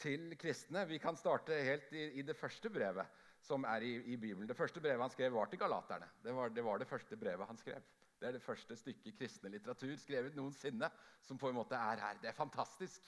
til 0.02 0.34
kristne. 0.40 0.84
Vi 0.88 0.98
kan 1.02 1.16
starte 1.16 1.56
helt 1.66 1.92
i, 1.96 2.10
i 2.20 2.24
det 2.26 2.36
første 2.36 2.70
brevet 2.72 3.22
som 3.46 3.64
er 3.68 3.84
i, 3.86 3.92
i, 4.12 4.16
Bibelen. 4.16 4.48
Det 4.48 4.56
første 4.58 4.80
brevet 4.82 5.00
han 5.00 5.12
skrev, 5.12 5.32
var 5.32 5.50
til 5.50 5.60
galaterne. 5.60 6.08
Det 6.22 6.34
var, 6.34 6.50
det 6.50 6.64
var, 6.64 6.80
det 6.82 6.88
første 6.90 7.16
brevet 7.16 7.48
han 7.48 7.60
skrev. 7.60 7.84
Det 8.20 8.28
er 8.28 8.36
det 8.36 8.42
første 8.42 8.76
stykket 8.80 9.18
kristne 9.18 9.52
litteratur 9.52 9.92
skrevet 10.00 10.36
noensinne 10.36 10.88
som 11.24 11.38
på 11.38 11.50
en 11.50 11.58
måte 11.58 11.76
er 11.78 12.00
her. 12.02 12.20
Det 12.22 12.30
er 12.30 12.38
fantastisk. 12.38 13.04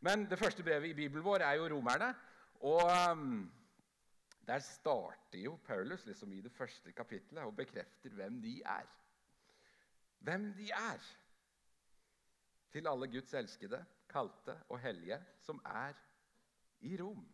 Men 0.00 0.24
det 0.30 0.38
første 0.38 0.64
brevet 0.66 0.90
i 0.90 0.98
Bibelen 0.98 1.24
vår 1.24 1.44
er 1.46 1.58
jo 1.58 1.68
romerne. 1.74 2.12
Og 2.62 2.92
um, 3.10 3.42
der 4.46 4.62
starter 4.62 5.38
jo 5.38 5.56
Paulus 5.66 6.06
liksom 6.06 6.32
i 6.32 6.40
det 6.40 6.52
første 6.54 6.92
kapittelet 6.92 7.44
og 7.44 7.56
bekrefter 7.58 8.14
hvem 8.14 8.40
de 8.42 8.60
er. 8.66 8.86
Hvem 10.22 10.52
de 10.58 10.70
er. 10.70 11.10
Til 12.72 12.88
alle 12.88 13.08
Guds 13.12 13.34
elskede, 13.36 13.84
kalte 14.08 14.54
og 14.72 14.80
hellige 14.80 15.18
som 15.44 15.60
er 15.64 15.96
i 16.80 16.96
Rom. 17.00 17.24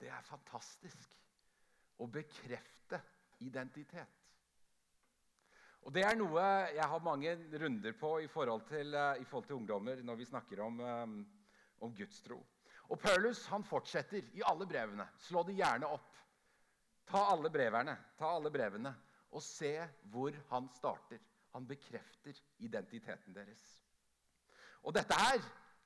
Det 0.00 0.08
er 0.08 0.24
fantastisk 0.24 1.12
å 2.00 2.08
bekrefte 2.08 3.02
identitet. 3.44 4.16
Og 5.84 5.92
Det 5.92 6.04
er 6.04 6.16
noe 6.16 6.46
jeg 6.74 6.88
har 6.92 7.04
mange 7.04 7.34
runder 7.60 7.92
på 7.96 8.14
i 8.24 8.28
forhold 8.28 8.64
til, 8.68 8.94
eh, 8.94 9.20
i 9.20 9.24
forhold 9.24 9.46
til 9.46 9.56
ungdommer 9.56 10.02
når 10.04 10.16
vi 10.16 10.24
snakker 10.28 10.60
om, 10.60 10.80
um, 10.80 11.14
om 11.80 11.94
gudstro. 11.96 12.40
Og 12.88 12.98
Paulus 13.00 13.46
han 13.46 13.64
fortsetter 13.64 14.28
i 14.36 14.42
alle 14.44 14.66
brevene. 14.66 15.06
Slå 15.18 15.42
det 15.46 15.56
gjerne 15.56 15.88
opp. 15.88 16.16
Ta 17.06 17.24
alle 17.32 17.50
breverne, 17.50 17.96
ta 18.18 18.34
alle 18.36 18.50
brevene 18.50 18.92
og 19.30 19.42
se 19.42 19.74
hvor 20.12 20.34
han 20.50 20.68
starter. 20.74 21.18
Han 21.54 21.66
bekrefter 21.66 22.38
identiteten 22.58 23.34
deres. 23.34 23.62
Og 24.82 24.94
dette 24.94 25.16
her 25.18 25.42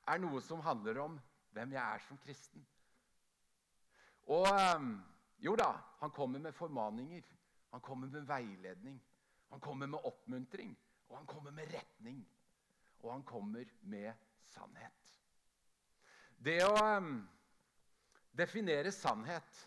er 0.07 0.21
noe 0.21 0.41
som 0.41 0.61
handler 0.61 0.99
om 1.01 1.17
hvem 1.55 1.73
jeg 1.73 1.81
er 1.81 2.03
som 2.07 2.19
kristen. 2.21 2.65
Og 4.31 4.47
ehm, 4.49 4.95
jo 5.41 5.55
da, 5.55 5.71
han 5.99 6.11
kommer 6.11 6.39
med 6.39 6.53
formaninger. 6.53 7.25
Han 7.71 7.81
kommer 7.81 8.07
med 8.07 8.27
veiledning. 8.29 9.01
Han 9.49 9.59
kommer 9.59 9.87
med 9.87 9.99
oppmuntring. 10.05 10.77
Og 11.09 11.17
han 11.17 11.25
kommer 11.25 11.51
med 11.51 11.73
retning. 11.73 12.25
Og 12.99 13.11
han 13.11 13.23
kommer 13.23 13.65
med 13.81 14.13
sannhet. 14.45 15.11
Det 16.37 16.59
å 16.65 16.73
um, 16.75 17.15
definere 18.37 18.91
sannhet 18.91 19.65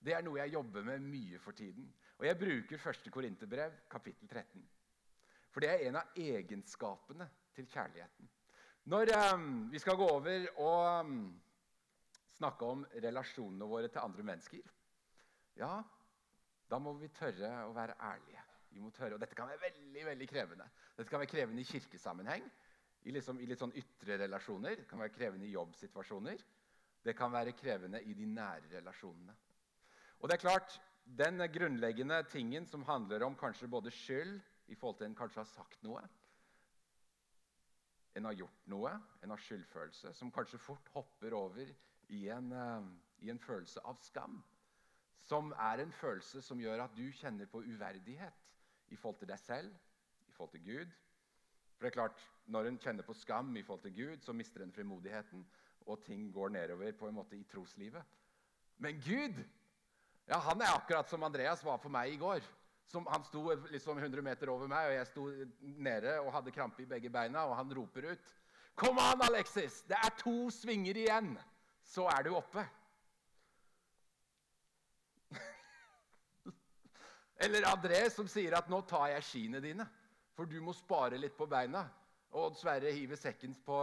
det 0.00 0.14
er 0.16 0.24
noe 0.24 0.40
jeg 0.40 0.54
jobber 0.54 0.84
med 0.84 1.04
mye 1.04 1.38
for 1.40 1.56
tiden. 1.56 1.86
Og 2.20 2.26
jeg 2.26 2.36
bruker 2.36 2.82
1. 2.90 3.06
Korinterbrev, 3.12 3.76
kapittel 3.88 4.28
13. 4.28 4.64
For 5.50 5.64
det 5.64 5.70
er 5.70 5.86
en 5.88 5.96
av 5.96 6.18
egenskapene 6.20 7.24
til 7.56 7.64
kjærligheten. 7.72 8.28
Når 8.92 9.12
um, 9.32 9.46
vi 9.72 9.80
skal 9.80 9.96
gå 9.96 10.08
over 10.18 10.44
og 10.60 11.06
um, 11.06 11.22
snakke 12.36 12.68
om 12.68 12.82
relasjonene 13.06 13.68
våre 13.70 13.88
til 13.88 14.04
andre 14.04 14.26
mennesker, 14.32 14.68
ja, 15.56 15.78
da 16.70 16.78
må 16.78 16.92
vi 17.00 17.08
tørre 17.08 17.54
å 17.64 17.72
være 17.78 17.96
ærlige. 17.96 18.44
Vi 18.68 18.84
må 18.84 18.92
tørre, 18.92 19.16
og 19.16 19.24
Dette 19.24 19.40
kan 19.40 19.48
være 19.48 19.64
veldig 19.64 20.04
veldig 20.10 20.28
krevende. 20.28 20.68
Dette 20.98 21.08
kan 21.08 21.24
være 21.24 21.32
krevende 21.32 21.64
i 21.64 21.70
kirkesammenheng, 21.72 22.44
i, 23.00 23.16
liksom, 23.16 23.40
i 23.40 23.48
litt 23.48 23.64
sånn 23.64 23.72
ytre 23.80 24.20
relasjoner. 24.26 24.76
Det 24.82 24.90
kan 24.92 25.00
være 25.00 25.16
krevende 25.16 25.48
i 25.48 25.56
jobbsituasjoner. 25.56 26.44
Det 27.00 27.16
kan 27.16 27.32
være 27.32 27.56
krevende 27.56 28.04
i 28.04 28.12
de 28.12 28.28
nære 28.28 28.76
relasjonene. 28.76 29.40
Og 30.20 30.28
det 30.28 30.36
er 30.36 30.44
klart, 30.44 30.80
Den 31.18 31.42
grunnleggende 31.52 32.22
tingen 32.30 32.66
som 32.66 32.84
handler 32.86 33.24
om 33.26 33.34
kanskje 33.36 33.68
både 33.68 33.90
skyld 33.90 34.36
i 34.70 34.76
forhold 34.78 35.00
til 35.00 35.08
en 35.08 35.16
kanskje 35.18 35.40
har 35.42 35.48
sagt 35.50 35.82
noe, 35.82 36.02
en 38.14 38.28
har 38.28 38.36
gjort 38.38 38.68
noe, 38.70 38.92
en 39.22 39.32
har 39.34 39.42
skyldfølelse, 39.42 40.12
som 40.14 40.30
kanskje 40.34 40.60
fort 40.62 40.88
hopper 40.94 41.34
over 41.34 41.72
i 42.14 42.20
en, 42.30 42.52
uh, 42.52 42.86
i 43.22 43.30
en 43.30 43.42
følelse 43.42 43.82
av 43.86 43.98
skam. 44.06 44.38
Som 45.26 45.52
er 45.52 45.82
en 45.82 45.92
følelse 45.92 46.42
som 46.42 46.62
gjør 46.62 46.84
at 46.86 46.96
du 46.96 47.04
kjenner 47.14 47.50
på 47.50 47.62
uverdighet 47.66 48.46
i 48.90 48.98
forhold 48.98 49.20
til 49.20 49.30
deg 49.30 49.42
selv, 49.42 49.74
i 50.26 50.34
forhold 50.34 50.54
til 50.56 50.66
Gud. 50.66 50.98
For 51.76 51.86
det 51.86 51.92
er 51.92 51.98
klart, 51.98 52.26
Når 52.50 52.66
en 52.66 52.78
kjenner 52.78 53.06
på 53.06 53.14
skam 53.14 53.56
i 53.56 53.62
forhold 53.62 53.82
til 53.82 53.94
Gud, 53.94 54.22
så 54.22 54.32
mister 54.32 54.62
en 54.62 54.72
frimodigheten, 54.72 55.46
og 55.86 56.02
ting 56.02 56.32
går 56.34 56.48
nedover 56.48 56.92
på 56.92 57.08
en 57.08 57.14
måte 57.14 57.36
i 57.36 57.44
troslivet. 57.44 58.02
Men 58.78 58.98
Gud 59.00 59.38
ja, 60.30 60.38
han 60.38 60.60
er 60.62 60.76
akkurat 60.76 61.08
som 61.10 61.22
Andreas 61.26 61.64
var 61.66 61.78
for 61.82 61.90
meg 61.90 62.12
i 62.14 62.18
går. 62.20 62.44
Som, 62.86 63.06
han 63.10 63.24
sto 63.26 63.42
liksom 63.70 63.98
100 63.98 64.22
meter 64.22 64.50
over 64.50 64.68
meg, 64.70 64.86
og 64.86 64.94
jeg 64.94 65.06
sto 65.08 65.26
nede 65.60 66.12
og 66.22 66.32
hadde 66.34 66.54
krampe 66.54 66.82
i 66.84 66.90
begge 66.90 67.10
beina. 67.10 67.44
Og 67.50 67.56
han 67.58 67.74
roper 67.74 68.12
ut. 68.12 68.36
'Kom 68.74 68.98
an, 68.98 69.22
Alexis! 69.26 69.82
Det 69.82 69.96
er 69.98 70.10
to 70.18 70.50
svinger 70.50 70.96
igjen!' 70.96 71.38
så 71.82 72.06
er 72.06 72.22
du 72.22 72.36
oppe. 72.36 72.62
Eller 77.44 77.66
André 77.66 78.10
som 78.14 78.28
sier 78.30 78.56
at 78.56 78.68
'nå 78.70 78.80
tar 78.86 79.08
jeg 79.10 79.22
skiene 79.26 79.60
dine', 79.60 79.88
for 80.36 80.44
du 80.46 80.60
må 80.62 80.72
spare 80.72 81.18
litt 81.18 81.36
på 81.36 81.46
beina. 81.50 81.88
Og 82.30 82.56
Sverre 82.56 82.92
hiver 82.94 83.16
sekken, 83.18 83.54
på, 83.66 83.82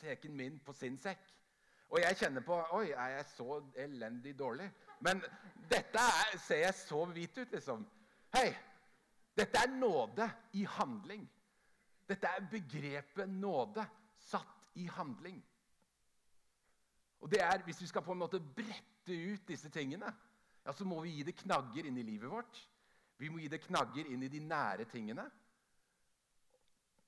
sekken 0.00 0.36
min 0.36 0.58
på 0.64 0.72
sin 0.72 0.96
sekk. 0.98 1.20
Og 1.92 2.00
jeg 2.00 2.16
kjenner 2.16 2.40
på 2.42 2.56
Oi, 2.74 2.90
er 2.90 3.18
jeg 3.18 3.24
så 3.36 3.60
elendig 3.76 4.38
dårlig? 4.38 4.70
Men 5.04 5.20
dette 5.70 6.00
er, 6.00 6.36
ser 6.40 6.62
jeg 6.64 6.76
så 6.78 7.04
hvit 7.12 7.38
ut, 7.38 7.50
liksom. 7.52 7.84
Hei! 8.34 8.48
Dette 9.34 9.58
er 9.58 9.72
nåde 9.72 10.28
i 10.54 10.62
handling. 10.76 11.24
Dette 12.08 12.30
er 12.30 12.46
begrepet 12.50 13.28
nåde 13.28 13.82
satt 14.28 14.68
i 14.78 14.86
handling. 14.86 15.40
Og 17.24 17.30
det 17.30 17.40
er, 17.42 17.62
Hvis 17.64 17.80
vi 17.82 17.86
skal 17.86 18.02
på 18.02 18.12
en 18.12 18.22
måte 18.22 18.40
brette 18.40 19.12
ut 19.12 19.48
disse 19.48 19.70
tingene, 19.70 20.12
ja, 20.64 20.72
så 20.72 20.84
må 20.84 21.00
vi 21.02 21.16
gi 21.16 21.24
det 21.26 21.36
knagger 21.42 21.88
inn 21.88 21.98
i 21.98 22.06
livet 22.06 22.30
vårt. 22.30 22.60
Vi 23.18 23.28
må 23.28 23.38
gi 23.38 23.48
det 23.48 23.62
knagger 23.64 24.06
inn 24.10 24.22
i 24.22 24.28
de 24.28 24.40
nære 24.40 24.84
tingene. 24.84 25.24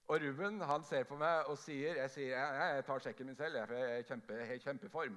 Og 0.09 0.21
Ruben 0.23 0.61
han 0.61 0.85
ser 0.87 1.05
på 1.05 1.17
meg 1.19 1.49
og 1.51 1.59
sier 1.59 1.97
Jeg 1.99 2.11
sier, 2.11 2.37
jeg, 2.39 2.75
jeg 2.77 2.85
tar 2.87 3.03
sjekken 3.03 3.27
min 3.27 3.39
selv, 3.39 3.59
for 3.67 3.75
jeg 3.75 3.95
er 3.95 4.03
i 4.03 4.07
kjempe, 4.07 4.59
kjempeform. 4.63 5.17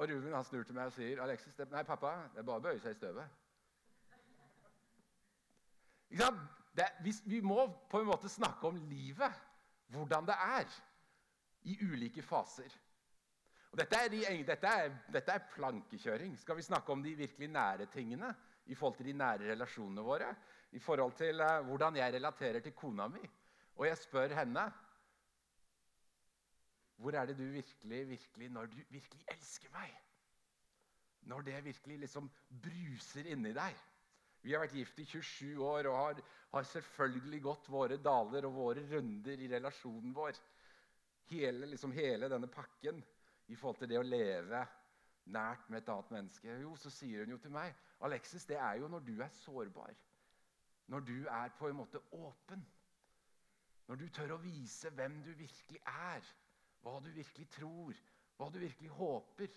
Og 0.00 0.08
Ruben 0.08 0.32
han 0.32 0.44
snur 0.48 0.64
til 0.64 0.76
meg 0.78 0.88
og 0.88 0.94
sier 0.96 1.20
Alexis, 1.20 1.52
det, 1.58 1.66
nei, 1.68 1.82
pappa, 1.84 2.14
det 2.32 2.40
er 2.40 2.46
bare 2.48 2.62
å 2.62 2.64
bøye 2.64 2.80
seg 2.80 2.94
i 2.94 2.96
støvet. 2.96 3.38
Det, 6.72 6.86
vi, 7.04 7.12
vi 7.28 7.40
må 7.44 7.66
på 7.90 8.00
en 8.00 8.08
måte 8.08 8.30
snakke 8.32 8.70
om 8.70 8.78
livet, 8.88 9.42
hvordan 9.92 10.24
det 10.30 10.38
er, 10.40 10.78
i 11.68 11.76
ulike 11.84 12.24
faser. 12.24 12.72
Og 13.70 13.76
dette 13.78 13.98
er, 14.00 14.08
de, 14.08 14.22
dette, 14.48 14.70
er, 14.70 14.94
dette 15.12 15.34
er, 15.36 15.48
plankekjøring. 15.52 16.32
Skal 16.40 16.56
vi 16.56 16.64
snakke 16.64 16.94
om 16.94 17.04
de 17.04 17.12
virkelig 17.18 17.50
nære 17.52 17.90
tingene 17.92 18.32
i 18.72 18.74
forhold 18.74 18.96
til 18.98 19.10
de 19.10 19.18
nære 19.20 19.50
relasjonene 19.52 20.06
våre? 20.06 20.30
I 20.72 20.80
forhold 20.80 21.12
til 21.18 21.44
uh, 21.44 21.60
hvordan 21.68 22.00
jeg 22.00 22.14
relaterer 22.16 22.64
til 22.64 22.72
kona 22.72 23.10
mi? 23.12 23.20
Og 23.76 23.84
jeg 23.86 24.00
spør 24.00 24.32
henne 24.40 24.64
Hvor 27.00 27.16
er 27.16 27.26
det 27.26 27.38
du 27.38 27.44
virkelig, 27.48 28.08
virkelig 28.08 28.48
Når 28.52 28.66
du 28.66 28.76
virkelig 28.88 29.24
elsker 29.32 29.72
meg? 29.72 29.94
Når 31.20 31.40
det 31.46 31.64
virkelig 31.64 31.98
liksom 31.98 32.30
bruser 32.62 33.26
inni 33.28 33.52
deg? 33.56 33.76
Vi 34.40 34.52
har 34.52 34.62
vært 34.62 34.76
gift 34.76 34.98
i 35.02 35.04
27 35.04 35.60
år 35.64 35.88
og 35.90 35.96
har, 35.96 36.20
har 36.54 36.68
selvfølgelig 36.68 37.42
gått 37.44 37.68
våre 37.68 37.98
daler 38.00 38.46
og 38.48 38.54
våre 38.56 38.84
runder 38.88 39.40
i 39.40 39.48
relasjonen 39.52 40.14
vår. 40.16 40.38
Hele, 41.30 41.68
liksom 41.68 41.92
hele 41.92 42.28
denne 42.32 42.48
pakken 42.48 43.02
i 43.52 43.56
forhold 43.56 43.82
til 43.82 43.90
det 43.92 44.00
å 44.00 44.06
leve 44.06 44.62
nært 45.30 45.68
med 45.68 45.82
et 45.82 45.92
annet 45.92 46.12
menneske? 46.16 46.56
Jo, 46.62 46.72
så 46.76 46.92
sier 46.92 47.24
hun 47.24 47.36
jo 47.36 47.40
til 47.42 47.52
meg 47.54 47.76
Alexis, 48.00 48.46
det 48.48 48.56
er 48.56 48.80
jo 48.80 48.88
når 48.88 49.04
du 49.04 49.14
er 49.20 49.32
sårbar. 49.42 49.92
Når 50.90 51.00
du 51.06 51.16
er 51.28 51.52
på 51.58 51.68
en 51.68 51.76
måte 51.76 52.00
åpen. 52.16 52.64
Når 53.88 54.00
du 54.00 54.08
tør 54.08 54.36
å 54.36 54.42
vise 54.42 54.90
hvem 54.96 55.20
du 55.26 55.30
virkelig 55.36 55.82
er. 55.84 56.24
Hva 56.80 56.96
du 57.04 57.10
virkelig 57.12 57.48
tror. 57.52 57.96
Hva 58.36 58.48
du 58.52 58.58
virkelig 58.62 58.90
håper. 58.96 59.52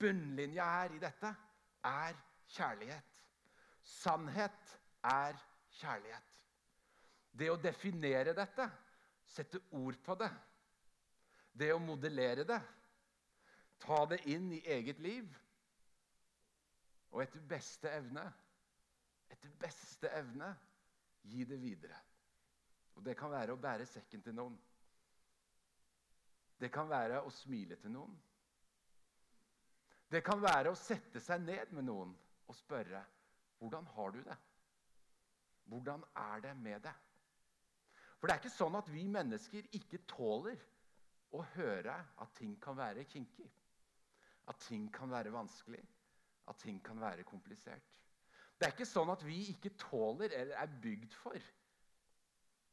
Bunnlinja 0.00 0.64
her 0.64 0.96
i 0.96 1.00
dette 1.02 1.32
er 1.88 2.18
kjærlighet. 2.52 3.22
Sannhet 3.82 4.76
er 5.06 5.38
kjærlighet. 5.80 6.26
Det 7.32 7.48
å 7.52 7.60
definere 7.60 8.34
dette, 8.36 8.66
sette 9.30 9.60
ord 9.78 9.96
på 10.04 10.16
det, 10.18 10.30
det 11.52 11.70
å 11.72 11.82
modellere 11.82 12.44
det, 12.46 12.58
ta 13.80 14.02
det 14.10 14.18
inn 14.32 14.50
i 14.52 14.64
eget 14.68 14.98
liv 15.00 15.28
og 17.10 17.22
etter 17.24 17.42
beste 17.48 17.90
evne 17.90 18.26
Etter 19.30 19.52
beste 19.62 20.10
evne 20.18 20.48
gi 21.30 21.44
det 21.46 21.60
videre. 21.62 21.94
Og 22.98 23.04
Det 23.06 23.14
kan 23.16 23.30
være 23.30 23.54
å 23.54 23.60
bære 23.60 23.86
sekken 23.86 24.24
til 24.24 24.34
noen. 24.34 24.56
Det 26.60 26.68
kan 26.72 26.90
være 26.90 27.22
å 27.24 27.32
smile 27.32 27.78
til 27.80 27.94
noen. 27.94 28.16
Det 30.10 30.20
kan 30.26 30.42
være 30.42 30.72
å 30.72 30.78
sette 30.78 31.22
seg 31.22 31.44
ned 31.46 31.70
med 31.76 31.86
noen 31.86 32.12
og 32.50 32.56
spørre 32.58 33.00
hvordan 33.60 33.86
har 33.94 34.10
du 34.14 34.18
det? 34.26 34.36
Hvordan 35.70 36.02
er 36.18 36.42
det 36.44 36.56
med 36.56 36.82
det? 36.82 36.94
For 38.18 38.26
det 38.26 38.34
er 38.34 38.42
ikke 38.42 38.52
sånn 38.52 38.76
at 38.76 38.88
vi 38.90 39.04
mennesker 39.08 39.68
ikke 39.76 40.02
tåler 40.10 40.58
å 41.36 41.44
høre 41.54 41.94
at 42.20 42.34
ting 42.36 42.56
kan 42.60 42.76
være 42.76 43.06
kinkig. 43.08 43.46
At 44.50 44.58
ting 44.66 44.88
kan 44.92 45.12
være 45.12 45.32
vanskelig. 45.32 45.82
At 46.50 46.58
ting 46.64 46.80
kan 46.84 47.00
være 47.00 47.24
komplisert. 47.28 47.86
Det 48.58 48.66
er 48.66 48.74
ikke 48.74 48.88
sånn 48.88 49.12
at 49.12 49.22
vi 49.24 49.38
ikke 49.54 49.72
tåler 49.80 50.34
eller 50.36 50.58
er 50.58 50.74
bygd 50.82 51.14
for 51.16 51.46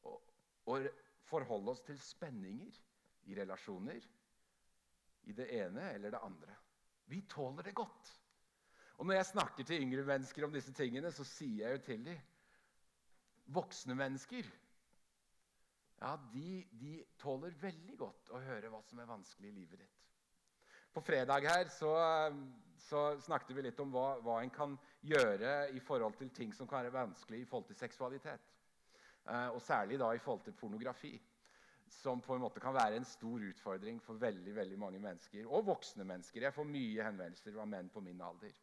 å, 0.03 0.17
å 0.67 0.79
forholde 1.29 1.75
oss 1.75 1.83
til 1.85 1.99
spenninger 2.01 2.75
i 3.27 3.35
relasjoner. 3.35 4.07
I 5.27 5.35
det 5.35 5.49
ene 5.59 5.91
eller 5.93 6.13
det 6.13 6.23
andre. 6.23 6.55
Vi 7.11 7.21
tåler 7.29 7.67
det 7.67 7.75
godt. 7.75 8.13
Og 8.97 9.05
Når 9.05 9.13
jeg 9.19 9.25
snakker 9.25 9.63
til 9.63 9.83
yngre 9.83 10.05
mennesker 10.07 10.45
om 10.45 10.53
disse 10.53 10.73
tingene, 10.73 11.11
så 11.11 11.23
sier 11.27 11.67
jeg 11.67 11.77
jo 11.77 11.83
til 11.85 12.07
dem 12.07 12.25
Voksne 13.47 13.95
mennesker 13.95 14.47
ja, 16.01 16.17
de, 16.33 16.65
de, 16.71 16.97
tåler 17.17 17.55
veldig 17.61 17.95
godt 17.97 18.33
å 18.35 18.41
høre 18.43 18.69
hva 18.69 18.81
som 18.85 18.99
er 19.01 19.09
vanskelig 19.09 19.49
i 19.49 19.55
livet 19.55 19.81
ditt. 19.81 20.03
På 20.93 21.01
fredag 21.01 21.45
her 21.47 21.71
så, 21.73 21.93
så 22.87 23.01
snakket 23.25 23.55
vi 23.57 23.65
litt 23.65 23.79
om 23.81 23.93
hva, 23.93 24.17
hva, 24.25 24.39
en 24.41 24.53
kan 24.53 24.75
gjøre 25.05 25.71
i 25.73 25.81
forhold 25.81 26.17
til 26.19 26.29
ting 26.35 26.53
som 26.53 26.69
kan 26.69 26.83
være 26.83 26.95
vanskelig 26.99 27.41
i 27.41 27.47
forhold 27.49 27.69
til 27.71 27.79
seksualitet. 27.79 28.53
Eh, 29.27 29.49
og 29.53 29.61
særlig 29.61 29.99
da 30.01 30.11
i 30.13 30.21
forhold 30.21 30.45
til 30.45 30.57
pornografi. 30.57 31.15
Som 31.91 32.21
på 32.21 32.35
en 32.35 32.43
måte 32.43 32.61
kan 32.63 32.75
være 32.75 32.99
en 32.99 33.07
stor 33.07 33.43
utfordring 33.47 34.01
for 34.03 34.19
veldig 34.19 34.55
veldig 34.55 34.79
mange 34.79 34.99
mennesker. 34.99 35.47
Og 35.47 35.65
voksne 35.69 36.03
mennesker. 36.07 36.43
Jeg 36.43 36.55
får 36.55 36.67
mye 36.67 37.05
henvendelser 37.07 37.59
av 37.61 37.69
menn 37.71 37.89
på 37.93 38.03
min 38.03 38.21
alder. 38.21 38.53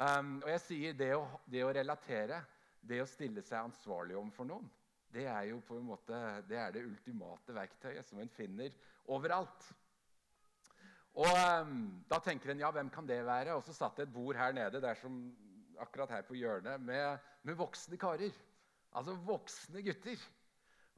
Um, 0.00 0.38
og 0.42 0.50
jeg 0.54 0.64
sier 0.64 0.98
det 0.98 1.12
å, 1.16 1.24
det 1.50 1.64
å 1.66 1.72
relatere, 1.74 2.42
det 2.80 3.02
å 3.02 3.08
stille 3.08 3.42
seg 3.44 3.60
ansvarlig 3.60 4.16
overfor 4.16 4.48
noen 4.48 4.68
det 5.10 5.26
er 5.26 5.48
jo 5.50 5.60
på 5.66 5.76
en 5.78 5.86
måte 5.88 6.16
det, 6.48 6.58
er 6.58 6.74
det 6.74 6.86
ultimate 6.86 7.54
verktøyet 7.54 8.06
som 8.06 8.20
en 8.22 8.30
finner 8.30 8.74
overalt. 9.10 9.70
Og 11.18 11.38
um, 11.66 11.80
Da 12.10 12.20
tenker 12.22 12.52
en 12.52 12.62
ja, 12.62 12.70
hvem 12.70 12.90
kan 12.94 13.08
det 13.08 13.18
være? 13.26 13.56
Og 13.56 13.64
så 13.66 13.74
satt 13.74 13.98
det 13.98 14.06
et 14.06 14.14
bord 14.14 14.38
her 14.38 14.54
nede 14.54 14.82
der 14.82 14.98
som, 15.00 15.18
akkurat 15.82 16.12
her 16.14 16.22
på 16.28 16.38
hjørnet 16.38 16.82
med, 16.84 17.18
med 17.42 17.58
voksne 17.58 17.98
karer. 17.98 18.34
Altså 18.94 19.16
voksne 19.26 19.82
gutter. 19.82 20.22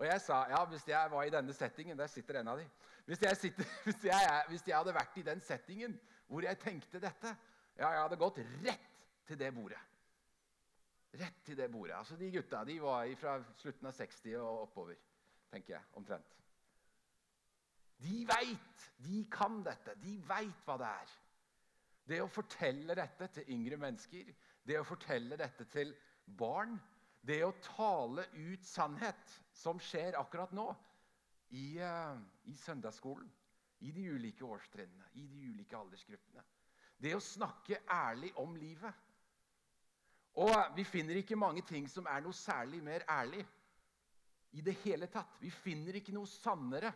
Og 0.03 0.09
jeg 0.09 0.21
sa 0.21 0.41
ja, 0.51 0.65
hvis 0.67 0.89
jeg 0.89 1.11
var 1.13 1.23
i 1.23 1.31
denne 1.31 1.55
settingen 1.55 1.99
Der 1.99 2.11
sitter 2.11 2.41
en 2.41 2.49
av 2.51 2.59
de. 2.59 2.65
Hvis 3.07 3.23
jeg, 3.23 3.37
sitter, 3.37 3.69
hvis 3.87 4.05
jeg, 4.05 4.45
hvis 4.49 4.65
jeg 4.67 4.75
hadde 4.77 4.95
vært 4.97 5.19
i 5.21 5.23
den 5.27 5.41
settingen 5.41 5.95
hvor 6.27 6.43
jeg 6.43 6.59
tenkte 6.59 6.99
dette, 6.99 7.31
ja, 7.77 7.91
jeg 7.93 8.01
hadde 8.01 8.17
gått 8.17 8.39
rett 8.65 8.93
til 9.29 9.39
det 9.39 9.51
bordet. 9.55 9.79
Rett 11.21 11.43
til 11.45 11.59
det 11.59 11.69
bordet. 11.71 11.95
Altså 11.99 12.17
De 12.17 12.31
gutta 12.33 12.65
de 12.65 12.79
var 12.83 13.11
fra 13.21 13.35
slutten 13.61 13.91
av 13.91 13.95
60 13.95 14.39
og 14.41 14.63
oppover, 14.63 14.97
tenker 15.53 15.77
jeg. 15.77 15.91
Omtrent. 16.01 16.39
De 18.03 18.23
veit! 18.27 18.87
De 19.07 19.21
kan 19.31 19.61
dette. 19.67 19.95
De 20.03 20.17
veit 20.27 20.65
hva 20.67 20.79
det 20.81 20.89
er. 20.89 21.13
Det 22.09 22.23
å 22.25 22.31
fortelle 22.33 22.97
dette 22.99 23.29
til 23.37 23.53
yngre 23.55 23.79
mennesker, 23.85 24.33
det 24.67 24.81
å 24.81 24.89
fortelle 24.89 25.39
dette 25.39 25.69
til 25.71 25.93
barn, 26.27 26.75
det 27.23 27.39
å 27.47 27.55
tale 27.63 28.27
ut 28.35 28.65
sannhet, 28.67 29.37
som 29.55 29.79
skjer 29.81 30.19
akkurat 30.19 30.53
nå 30.57 30.67
i, 31.55 31.79
uh, 31.79 32.19
i 32.51 32.57
søndagsskolen, 32.59 33.29
i 33.87 33.93
de 33.95 34.09
ulike 34.11 34.45
årstrinnene, 34.47 35.11
i 35.21 35.27
de 35.31 35.47
ulike 35.53 35.79
aldersgruppene. 35.79 36.43
Det 37.03 37.15
å 37.15 37.23
snakke 37.23 37.83
ærlig 37.91 38.33
om 38.43 38.55
livet. 38.59 39.09
Og 40.43 40.77
vi 40.77 40.85
finner 40.87 41.19
ikke 41.21 41.39
mange 41.39 41.65
ting 41.69 41.89
som 41.91 42.07
er 42.09 42.23
noe 42.25 42.35
særlig 42.37 42.81
mer 42.83 43.05
ærlig 43.11 43.43
i 44.57 44.63
det 44.65 44.77
hele 44.85 45.09
tatt. 45.13 45.39
Vi 45.43 45.51
finner 45.53 45.99
ikke 45.99 46.15
noe 46.15 46.31
sannere 46.31 46.93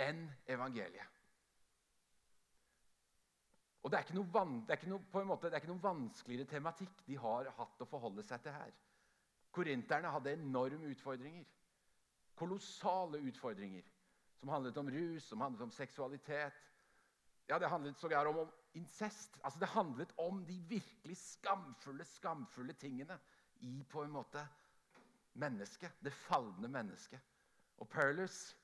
enn 0.00 0.22
evangeliet. 0.48 1.18
Og 3.80 3.90
det 3.90 3.98
er 3.98 4.08
det 4.68 4.74
er 4.74 5.60
ikke 5.60 5.72
noe 5.72 5.82
vanskeligere 5.82 6.48
tematikk 6.48 7.04
de 7.06 7.16
har 7.20 7.48
hatt 7.56 7.80
å 7.80 7.88
forholde 7.88 8.24
seg 8.26 8.42
til 8.44 8.52
her. 8.52 8.72
Korinterne 9.50 10.08
hadde 10.08 10.32
enorme 10.32 10.92
utfordringer. 10.92 11.44
Kolossale 12.34 13.18
utfordringer. 13.18 13.84
Som 14.40 14.48
handlet 14.48 14.76
om 14.76 14.90
rus, 14.90 15.24
som 15.24 15.40
handlet 15.40 15.62
om 15.62 15.70
seksualitet. 15.70 16.54
Ja, 17.46 17.58
Det 17.58 17.68
handlet 17.68 17.98
sågar 17.98 18.26
om, 18.26 18.38
om 18.38 18.52
incest. 18.72 19.38
Altså 19.42 19.58
Det 19.58 19.66
handlet 19.66 20.12
om 20.16 20.44
de 20.46 20.60
virkelig 20.68 21.16
skamfulle, 21.16 22.04
skamfulle 22.04 22.72
tingene 22.72 23.18
i 23.60 23.84
på 23.88 24.04
en 24.04 24.10
måte 24.10 24.46
mennesket. 25.32 25.92
Det 26.00 26.12
falne 26.12 26.68
mennesket. 26.68 27.20
Og 27.78 27.88
Perlus 27.88 28.56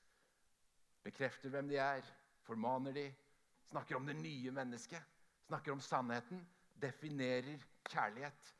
bekrefter 1.02 1.50
hvem 1.50 1.68
de 1.68 1.76
er, 1.76 2.04
formaner 2.46 2.92
de, 2.92 3.06
snakker 3.66 3.96
om 3.96 4.06
det 4.06 4.16
nye 4.16 4.50
mennesket, 4.50 5.02
snakker 5.46 5.72
om 5.72 5.80
sannheten, 5.80 6.42
definerer 6.82 7.62
kjærlighet 7.88 8.54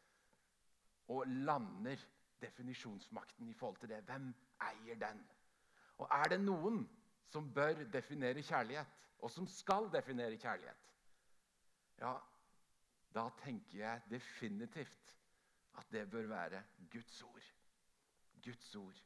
og 1.09 1.27
lander 1.27 2.01
definisjonsmakten 2.41 3.49
i 3.49 3.55
forhold 3.55 3.81
til 3.81 3.89
det. 3.89 4.03
Hvem 4.05 4.31
eier 4.69 5.01
den? 5.01 5.21
Og 5.99 6.09
er 6.13 6.31
det 6.33 6.41
noen 6.41 6.83
som 7.33 7.49
bør 7.55 7.85
definere 7.93 8.43
kjærlighet, 8.43 8.87
og 9.25 9.31
som 9.33 9.47
skal 9.49 9.89
definere 9.93 10.37
kjærlighet, 10.37 10.83
ja, 11.99 12.13
da 13.15 13.29
tenker 13.41 13.79
jeg 13.79 14.03
definitivt 14.11 15.15
at 15.79 15.93
det 15.93 16.11
bør 16.11 16.27
være 16.29 16.63
Guds 16.93 17.23
ord. 17.23 17.53
Guds 18.45 18.75
ord 18.77 19.05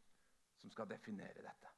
som 0.61 0.71
skal 0.71 0.91
definere 0.91 1.45
dette. 1.47 1.71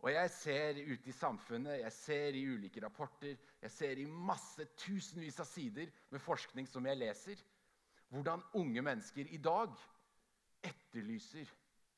Og 0.00 0.12
jeg 0.12 0.30
ser 0.30 0.78
ute 0.92 1.08
i 1.08 1.12
samfunnet, 1.12 1.80
jeg 1.80 1.92
ser 1.92 2.36
i 2.36 2.44
ulike 2.48 2.80
rapporter, 2.84 3.36
jeg 3.62 3.70
ser 3.70 3.98
i 4.00 4.04
masse 4.04 4.64
tusenvis 4.80 5.40
av 5.42 5.48
sider 5.48 5.90
med 6.10 6.22
forskning 6.24 6.68
som 6.68 6.86
jeg 6.88 6.96
leser, 6.96 7.42
hvordan 8.08 8.42
unge 8.54 8.82
mennesker 8.82 9.28
i 9.28 9.36
dag 9.36 9.74
etterlyser, 10.90 11.46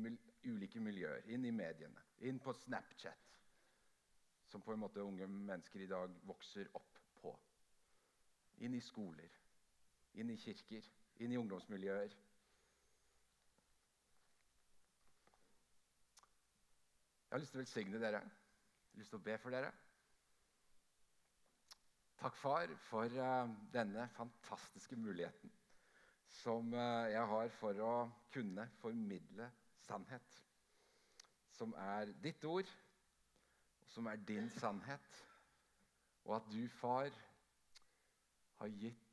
ulike 0.48 0.81
miljøer, 0.81 1.26
inn 1.29 1.44
i 1.44 1.53
mediene, 1.53 2.03
inn 2.24 2.40
på 2.40 2.55
Snapchat, 2.57 3.37
som 4.48 4.62
på 4.64 4.72
en 4.72 4.83
måte 4.83 5.05
unge 5.05 5.29
mennesker 5.29 5.85
i 5.85 5.90
dag 5.90 6.14
vokser 6.26 6.70
opp 6.74 6.98
på. 7.20 7.35
Inn 8.64 8.74
i 8.74 8.83
skoler, 8.83 9.31
inn 10.14 10.33
i 10.33 10.38
kirker, 10.40 10.88
inn 11.20 11.33
i 11.33 11.38
ungdomsmiljøer. 11.38 12.16
Jeg 17.29 17.37
har 17.37 17.42
lyst 17.44 17.55
til 17.55 17.61
å 17.61 17.62
velsigne 17.62 18.03
dere. 18.03 18.25
Jeg 18.25 18.96
har 18.96 19.05
lyst 19.05 19.14
til 19.14 19.20
å 19.20 19.27
be 19.29 19.38
for 19.38 19.55
dere. 19.55 19.70
Takk, 22.20 22.37
far, 22.37 22.75
for 22.90 23.20
uh, 23.23 23.53
denne 23.73 24.09
fantastiske 24.16 24.99
muligheten 24.99 25.53
som 26.31 26.75
eh, 26.75 27.11
jeg 27.12 27.27
har 27.27 27.49
for 27.59 27.81
å 27.85 27.94
kunne 28.33 28.66
formidle 28.81 29.49
sannhet. 29.85 30.37
Som 31.53 31.75
er 31.77 32.12
ditt 32.23 32.44
ord, 32.49 32.68
som 33.90 34.07
er 34.07 34.23
din 34.29 34.49
sannhet. 34.55 35.18
Og 36.25 36.37
at 36.37 36.49
du, 36.53 36.62
far, 36.79 37.11
har 38.61 38.73
gitt 38.81 39.10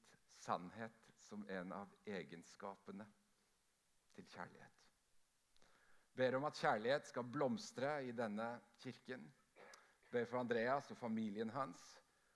sannhet 0.47 1.11
som 1.19 1.43
en 1.49 1.73
av 1.75 1.91
egenskapene 2.07 3.05
til 4.15 4.27
kjærlighet. 4.31 4.83
Ber 6.17 6.37
om 6.39 6.47
at 6.47 6.57
kjærlighet 6.57 7.09
skal 7.11 7.27
blomstre 7.29 7.91
i 8.07 8.13
denne 8.15 8.47
kirken. 8.81 9.25
Ber 10.11 10.25
for 10.25 10.39
Andreas 10.39 10.87
og 10.93 10.97
familien 10.97 11.51
hans 11.53 11.83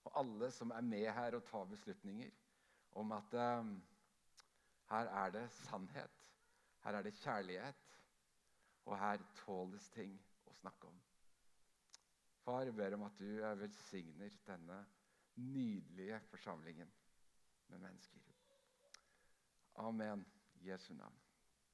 og 0.03 0.17
alle 0.19 0.49
som 0.51 0.73
er 0.75 0.83
med 0.85 1.07
her 1.13 1.37
og 1.37 1.45
tar 1.47 1.69
beslutninger, 1.69 2.31
om 2.99 3.11
at 3.15 3.35
um, 3.37 3.75
her 4.89 5.11
er 5.23 5.33
det 5.37 5.45
sannhet. 5.61 6.17
Her 6.83 6.97
er 6.97 7.05
det 7.05 7.13
kjærlighet. 7.21 7.87
Og 8.89 8.97
her 8.97 9.21
tåles 9.43 9.89
ting 9.93 10.15
å 10.49 10.55
snakke 10.57 10.89
om. 10.89 10.97
Far, 12.41 12.65
jeg 12.65 12.73
ber 12.75 12.95
om 12.97 13.05
at 13.05 13.19
du 13.21 13.27
velsigner 13.61 14.33
denne 14.47 14.79
nydelige 15.37 16.17
forsamlingen 16.31 16.89
med 17.71 17.79
mennesker. 17.79 18.19
Amen. 19.75 20.25
Jesu 20.55 20.93
navn. 20.93 21.15